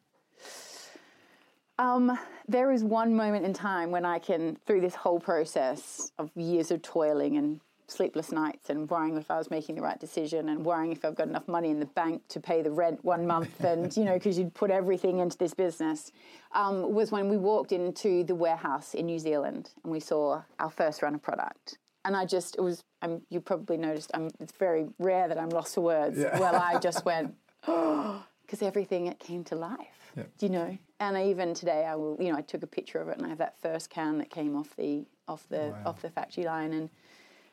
Um, 1.79 2.19
there 2.49 2.73
is 2.73 2.83
one 2.83 3.15
moment 3.15 3.45
in 3.45 3.53
time 3.53 3.91
when 3.91 4.05
I 4.05 4.19
can, 4.19 4.57
through 4.67 4.81
this 4.81 4.95
whole 4.95 5.21
process 5.21 6.11
of 6.19 6.31
years 6.35 6.71
of 6.71 6.83
toiling 6.83 7.37
and 7.37 7.61
sleepless 7.89 8.33
nights 8.33 8.71
and 8.71 8.89
worrying 8.91 9.17
if 9.17 9.31
I 9.31 9.39
was 9.39 9.51
making 9.51 9.77
the 9.77 9.83
right 9.83 9.99
decision 10.01 10.49
and 10.49 10.65
worrying 10.65 10.91
if 10.91 11.05
I've 11.05 11.15
got 11.15 11.29
enough 11.29 11.47
money 11.47 11.71
in 11.71 11.79
the 11.79 11.87
bank 11.87 12.23
to 12.29 12.41
pay 12.41 12.62
the 12.62 12.71
rent 12.71 13.05
one 13.05 13.27
month 13.27 13.62
and, 13.65 13.95
you 13.97 14.05
know, 14.05 14.15
because 14.15 14.39
you'd 14.39 14.55
put 14.55 14.71
everything 14.71 15.19
into 15.19 15.37
this 15.39 15.55
business, 15.55 16.12
um, 16.53 16.93
was 16.93 17.12
when 17.12 17.29
we 17.29 17.37
walked 17.37 17.73
into 17.73 18.25
the 18.25 18.35
warehouse 18.35 18.95
in 18.95 19.07
New 19.07 19.19
Zealand 19.19 19.71
and 19.83 19.93
we 19.93 20.01
saw 20.01 20.43
our 20.59 20.71
first 20.71 21.03
run 21.03 21.15
of 21.15 21.23
product. 21.23 21.79
And 22.05 22.17
I 22.17 22.25
just, 22.25 22.57
it 22.57 22.61
was, 22.61 22.83
um, 23.03 23.23
you 23.31 23.41
probably 23.41 23.77
noticed, 23.77 24.11
I'm, 24.15 24.31
it's 24.41 24.53
very 24.53 24.87
rare 24.99 25.29
that 25.29 25.39
I'm 25.39 25.51
lost 25.51 25.75
for 25.75 25.81
words. 25.83 26.19
Well, 26.19 26.57
I 26.57 26.79
just 26.79 27.05
went, 27.05 27.35
because 27.61 28.62
everything 28.62 29.07
it 29.09 29.19
came 29.19 29.45
to 29.45 29.57
life. 29.57 30.12
Do 30.39 30.47
you 30.47 30.53
know? 30.53 30.79
And 30.99 31.17
even 31.17 31.53
today, 31.53 31.85
I 31.85 31.95
will. 31.95 32.17
You 32.19 32.33
know, 32.33 32.39
I 32.39 32.41
took 32.41 32.63
a 32.63 32.67
picture 32.67 33.01
of 33.01 33.09
it, 33.09 33.19
and 33.19 33.27
I 33.27 33.29
have 33.29 33.39
that 33.39 33.61
first 33.61 33.91
can 33.91 34.19
that 34.19 34.31
came 34.31 34.57
off 34.57 34.75
the 34.77 35.05
off 35.29 35.47
the 35.49 35.75
off 35.85 36.01
the 36.01 36.09
factory 36.11 36.45
line, 36.45 36.73
and 36.73 36.89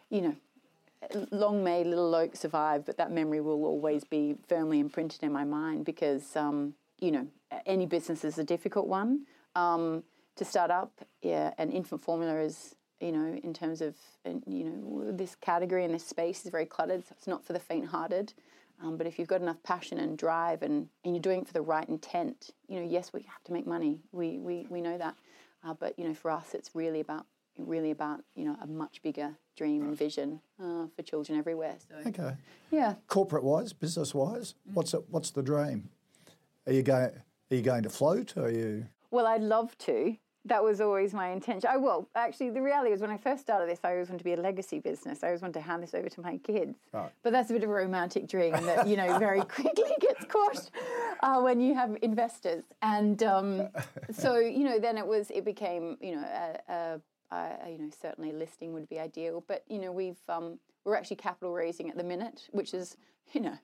you 0.10 0.22
know, 0.22 0.36
long 1.32 1.64
may 1.64 1.84
LittleOak 1.84 2.38
survive, 2.38 2.86
but 2.86 2.98
that 2.98 3.12
memory 3.12 3.42
will 3.42 3.66
always 3.66 4.06
be 4.06 4.36
firmly 4.48 4.80
imprinted 4.80 5.24
in 5.24 5.32
my 5.34 5.44
mind 5.44 5.84
because 5.84 6.36
um, 6.38 6.74
you 7.00 7.12
know, 7.12 7.28
any 7.66 7.86
business 7.86 8.24
is 8.24 8.38
a 8.38 8.44
difficult 8.46 8.88
one 8.88 9.26
um, 9.56 10.04
to 10.38 10.46
start 10.46 10.72
up. 10.72 11.02
Yeah, 11.22 11.54
and 11.58 11.72
infant 11.72 12.02
formula 12.02 12.40
is. 12.40 12.76
You 13.02 13.12
know, 13.12 13.38
in 13.44 13.54
terms 13.54 13.82
of 13.82 13.96
you 14.48 14.64
know 14.64 15.12
this 15.12 15.36
category 15.36 15.84
and 15.84 15.94
this 15.94 16.06
space 16.06 16.46
is 16.46 16.52
very 16.52 16.66
cluttered. 16.66 17.06
So 17.06 17.14
it's 17.18 17.28
not 17.28 17.44
for 17.44 17.52
the 17.52 17.60
faint-hearted. 17.60 18.34
Um, 18.82 18.98
but 18.98 19.08
if 19.08 19.18
you've 19.20 19.28
got 19.28 19.42
enough 19.42 19.62
passion 19.64 19.98
and 20.00 20.18
drive 20.18 20.62
and, 20.62 20.88
and 21.06 21.16
you're 21.16 21.22
doing 21.22 21.42
it 21.42 21.48
for 21.48 21.54
the 21.54 21.62
right 21.62 21.88
intent, 21.88 22.52
you 22.68 22.80
know, 22.80 22.86
yes, 22.88 23.14
we 23.14 23.22
have 23.24 23.44
to 23.46 23.54
make 23.54 23.66
money. 23.68 24.00
We, 24.12 24.40
we, 24.40 24.66
we 24.70 24.82
know 24.82 24.98
that. 24.98 25.16
Uh, 25.66 25.74
but, 25.74 25.98
you 25.98 26.06
know, 26.08 26.14
for 26.14 26.32
us, 26.32 26.54
it's 26.54 26.72
really 26.74 27.00
about, 27.00 27.26
really 27.58 27.92
about, 27.92 28.22
you 28.36 28.44
know, 28.46 28.58
a 28.62 28.68
much 28.68 29.02
bigger 29.02 29.36
dream 29.56 29.84
and 29.84 29.98
vision 29.98 30.42
uh, 30.62 30.88
for 30.96 31.02
children 31.04 31.38
everywhere. 31.38 31.76
So, 31.88 32.10
Okay. 32.10 32.36
yeah. 32.72 32.96
Corporate 33.08 33.44
wise, 33.44 33.72
business 33.72 34.14
wise, 34.14 34.56
Mm. 34.70 34.74
what's 34.74 34.94
it, 34.94 35.04
what's 35.10 35.32
the 35.32 35.44
dream? 35.44 35.90
Are 36.68 36.74
you 36.74 36.84
going? 36.84 37.12
Are 37.52 37.56
you 37.56 37.62
going 37.62 37.84
to 37.84 37.90
float? 37.90 38.36
Or 38.36 38.46
are 38.46 38.52
you? 38.52 38.88
Well, 39.12 39.28
I'd 39.28 39.42
love 39.44 39.78
to. 39.80 40.18
That 40.46 40.62
was 40.62 40.82
always 40.82 41.14
my 41.14 41.30
intention. 41.30 41.70
I 41.72 41.78
will. 41.78 42.10
Actually, 42.16 42.50
the 42.50 42.62
reality 42.62 42.92
is 42.92 43.00
when 43.00 43.10
I 43.10 43.18
first 43.18 43.42
started 43.42 43.70
this, 43.70 43.80
I 43.84 43.92
always 43.92 44.10
wanted 44.10 44.20
to 44.20 44.24
be 44.26 44.34
a 44.34 44.42
legacy 44.42 44.80
business. 44.80 45.24
I 45.24 45.28
always 45.28 45.42
wanted 45.42 45.54
to 45.54 45.62
hand 45.62 45.82
this 45.82 45.94
over 45.94 46.10
to 46.10 46.22
my 46.22 46.38
kids. 46.38 46.78
Right. 46.92 47.10
But 47.24 47.32
that's 47.32 47.50
a 47.50 47.54
bit 47.54 47.64
of 47.64 47.70
a 47.70 47.74
romantic 47.74 48.28
dream 48.28 48.52
that, 48.52 48.86
you 48.88 48.98
know, 48.98 49.18
very 49.20 49.42
quickly 49.56 49.92
gets 50.02 50.26
quashed 50.26 50.72
uh, 51.22 51.40
when 51.40 51.62
you 51.62 51.76
have 51.76 51.98
investors. 52.02 52.66
And 52.82 53.24
um, 53.24 53.70
so, 54.12 54.38
you 54.38 54.66
know, 54.66 54.80
then 54.80 54.98
it 54.98 55.08
was, 55.08 55.32
it 55.32 55.46
became, 55.46 55.98
you 56.02 56.16
know, 56.16 56.24
a, 56.24 56.74
a, 56.74 57.36
a, 57.36 57.70
you 57.70 57.78
know, 57.78 57.90
certainly 58.02 58.34
listing 58.34 58.74
would 58.74 58.90
be 58.90 59.00
ideal. 59.00 59.46
But, 59.48 59.64
you 59.70 59.80
know, 59.80 59.94
we've, 59.94 60.20
um, 60.28 60.60
we're 60.84 60.96
actually 60.96 61.18
capital 61.18 61.54
raising 61.54 61.90
at 61.90 61.96
the 61.96 62.04
minute, 62.04 62.50
which 62.52 62.74
is, 62.74 62.98
you 63.32 63.40
know, 63.40 63.58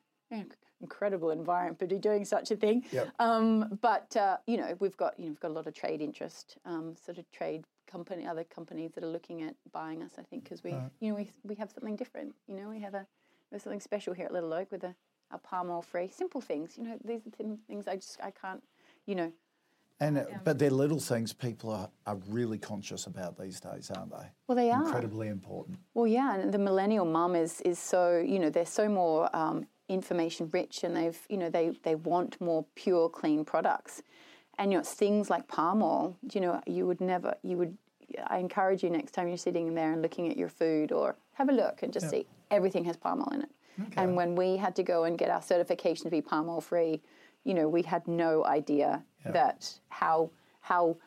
incredible 0.81 1.31
environment 1.31 1.79
to 1.79 1.87
be 1.87 1.97
doing 1.97 2.25
such 2.25 2.51
a 2.51 2.55
thing. 2.55 2.83
Yep. 2.91 3.09
Um, 3.19 3.77
but 3.81 4.15
uh, 4.15 4.37
you 4.47 4.57
know, 4.57 4.75
we've 4.79 4.97
got 4.97 5.19
you 5.19 5.25
know 5.25 5.31
we've 5.31 5.39
got 5.39 5.51
a 5.51 5.53
lot 5.53 5.67
of 5.67 5.73
trade 5.73 6.01
interest, 6.01 6.57
um, 6.65 6.95
sort 6.95 7.17
of 7.17 7.29
trade 7.31 7.65
company, 7.87 8.25
other 8.27 8.43
companies 8.43 8.91
that 8.93 9.03
are 9.03 9.07
looking 9.07 9.41
at 9.41 9.55
buying 9.71 10.01
us. 10.03 10.11
I 10.17 10.23
think 10.23 10.43
because 10.43 10.63
we 10.63 10.71
you 10.99 11.09
know 11.09 11.15
we 11.15 11.31
we 11.43 11.55
have 11.55 11.69
something 11.71 11.95
different. 11.95 12.33
You 12.47 12.55
know, 12.55 12.69
we 12.69 12.79
have 12.81 12.93
a 12.93 13.05
there's 13.49 13.63
something 13.63 13.79
special 13.81 14.13
here 14.13 14.25
at 14.25 14.31
LittleOak 14.31 14.69
with 14.71 14.83
a, 14.83 14.95
our 15.31 15.39
palm 15.39 15.69
oil 15.69 15.81
free, 15.81 16.09
simple 16.09 16.39
things. 16.41 16.77
You 16.77 16.83
know, 16.83 16.97
these 17.03 17.25
are 17.25 17.31
thin 17.31 17.57
things 17.67 17.87
I 17.87 17.95
just 17.95 18.19
I 18.23 18.31
can't. 18.31 18.63
You 19.05 19.15
know, 19.15 19.31
And 19.99 20.19
uh, 20.19 20.25
but 20.43 20.59
they're 20.59 20.69
little 20.69 20.99
things 20.99 21.33
people 21.33 21.71
are, 21.71 21.89
are 22.05 22.17
really 22.27 22.59
conscious 22.59 23.07
about 23.07 23.39
these 23.39 23.59
days, 23.59 23.89
aren't 23.89 24.11
they? 24.11 24.27
well 24.47 24.55
they 24.55 24.69
are. 24.71 24.83
Incredibly 24.83 25.27
important. 25.29 25.79
Well, 25.95 26.05
yeah, 26.07 26.35
and 26.35 26.53
the 26.53 26.59
millennial 26.59 27.05
mum 27.05 27.35
is 27.35 27.61
is 27.61 27.79
so 27.79 28.19
you 28.19 28.39
know 28.39 28.49
they're 28.51 28.65
so 28.65 28.87
more 28.87 29.35
um, 29.35 29.65
information 29.89 30.49
rich, 30.53 30.83
and 30.83 30.95
they've 30.95 31.19
you 31.29 31.37
know 31.37 31.49
they 31.49 31.71
they 31.83 31.95
want 31.95 32.39
more 32.39 32.65
pure, 32.75 33.09
clean 33.09 33.43
products, 33.43 34.01
and 34.57 34.71
you 34.71 34.77
know 34.77 34.81
it's 34.81 34.93
things 34.93 35.29
like 35.29 35.47
palm 35.47 35.81
oil. 35.81 36.15
You 36.31 36.41
know, 36.41 36.61
you 36.65 36.85
would 36.87 37.01
never 37.01 37.35
you 37.43 37.57
would. 37.57 37.77
I 38.25 38.39
encourage 38.39 38.81
you 38.83 38.89
next 38.89 39.11
time 39.11 39.27
you're 39.27 39.37
sitting 39.37 39.67
in 39.67 39.75
there 39.75 39.91
and 39.93 40.01
looking 40.01 40.29
at 40.29 40.37
your 40.37 40.49
food, 40.49 40.91
or 40.91 41.15
have 41.33 41.49
a 41.49 41.53
look 41.53 41.83
and 41.83 41.93
just 41.93 42.09
see 42.09 42.25
everything 42.49 42.85
has 42.85 42.97
palm 42.97 43.21
oil 43.21 43.33
in 43.33 43.41
it. 43.43 43.49
And 43.95 44.15
when 44.15 44.35
we 44.35 44.57
had 44.57 44.75
to 44.75 44.83
go 44.83 45.05
and 45.05 45.17
get 45.17 45.29
our 45.29 45.41
certification 45.41 46.03
to 46.03 46.09
be 46.09 46.21
palm 46.21 46.49
oil 46.49 46.59
free, 46.59 47.01
you 47.43 47.53
know, 47.53 47.69
we 47.69 47.81
had 47.81 48.07
no 48.07 48.45
idea 48.45 49.03
that 49.25 49.79
how 49.89 50.31
how 50.61 50.97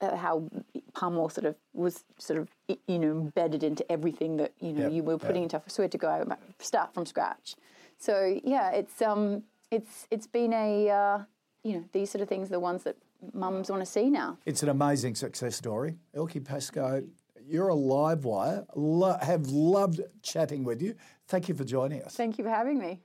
uh, 0.00 0.16
how 0.16 0.48
palm 0.94 1.18
oil 1.18 1.28
sort 1.28 1.44
of 1.44 1.56
was 1.72 2.04
sort 2.18 2.38
of 2.38 2.48
you 2.86 2.98
know 2.98 3.10
embedded 3.10 3.62
into 3.62 3.90
everything 3.90 4.36
that 4.36 4.52
you 4.60 4.72
know 4.72 4.84
Yep, 4.84 4.92
you 4.92 5.02
were 5.02 5.18
putting 5.18 5.42
yep. 5.42 5.54
into. 5.54 5.70
So 5.70 5.82
we 5.82 5.84
had 5.84 5.92
to 5.92 5.98
go 5.98 6.24
back, 6.24 6.40
start 6.58 6.94
from 6.94 7.06
scratch. 7.06 7.54
So 8.00 8.38
yeah, 8.42 8.70
it's 8.70 9.00
um 9.02 9.44
it's 9.70 10.08
it's 10.10 10.26
been 10.26 10.52
a 10.52 10.90
uh, 10.90 11.18
you 11.62 11.74
know 11.74 11.84
these 11.92 12.10
sort 12.10 12.22
of 12.22 12.28
things 12.28 12.48
are 12.48 12.52
the 12.52 12.60
ones 12.60 12.82
that 12.84 12.96
mums 13.34 13.70
want 13.70 13.82
to 13.82 13.86
see 13.86 14.10
now. 14.10 14.38
It's 14.46 14.62
an 14.62 14.70
amazing 14.70 15.14
success 15.14 15.54
story. 15.54 15.96
Elke 16.14 16.42
Pascoe, 16.42 17.04
you're 17.46 17.68
a 17.68 17.74
live 17.74 18.24
wire. 18.24 18.64
Lo- 18.74 19.18
have 19.20 19.46
loved 19.48 20.00
chatting 20.22 20.64
with 20.64 20.80
you. 20.80 20.94
Thank 21.28 21.48
you 21.48 21.54
for 21.54 21.64
joining 21.64 22.02
us. 22.02 22.16
Thank 22.16 22.38
you 22.38 22.44
for 22.44 22.50
having 22.50 22.78
me. 22.78 23.00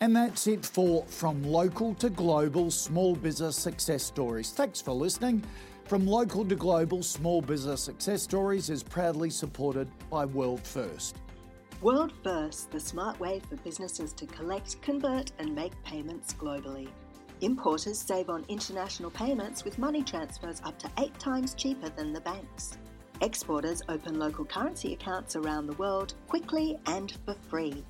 And 0.00 0.16
that's 0.16 0.48
it 0.48 0.66
for 0.66 1.04
From 1.06 1.44
Local 1.44 1.94
to 1.94 2.10
Global 2.10 2.72
Small 2.72 3.14
Business 3.14 3.54
Success 3.54 4.02
Stories. 4.02 4.50
Thanks 4.50 4.80
for 4.80 4.90
listening. 4.90 5.44
From 5.84 6.08
Local 6.08 6.44
to 6.44 6.56
Global 6.56 7.04
Small 7.04 7.40
Business 7.40 7.82
Success 7.82 8.22
Stories 8.22 8.68
is 8.68 8.82
proudly 8.82 9.30
supported 9.30 9.88
by 10.10 10.24
World 10.24 10.66
First. 10.66 11.21
World 11.82 12.12
First, 12.22 12.70
the 12.70 12.78
smart 12.78 13.18
way 13.18 13.40
for 13.40 13.56
businesses 13.56 14.12
to 14.12 14.26
collect, 14.26 14.80
convert, 14.82 15.32
and 15.40 15.52
make 15.52 15.72
payments 15.82 16.32
globally. 16.32 16.86
Importers 17.40 17.98
save 17.98 18.30
on 18.30 18.44
international 18.46 19.10
payments 19.10 19.64
with 19.64 19.80
money 19.80 20.04
transfers 20.04 20.62
up 20.64 20.78
to 20.78 20.90
eight 21.00 21.18
times 21.18 21.54
cheaper 21.54 21.88
than 21.88 22.12
the 22.12 22.20
banks. 22.20 22.78
Exporters 23.20 23.82
open 23.88 24.16
local 24.16 24.44
currency 24.44 24.92
accounts 24.92 25.34
around 25.34 25.66
the 25.66 25.72
world 25.72 26.14
quickly 26.28 26.78
and 26.86 27.18
for 27.24 27.34
free. 27.50 27.82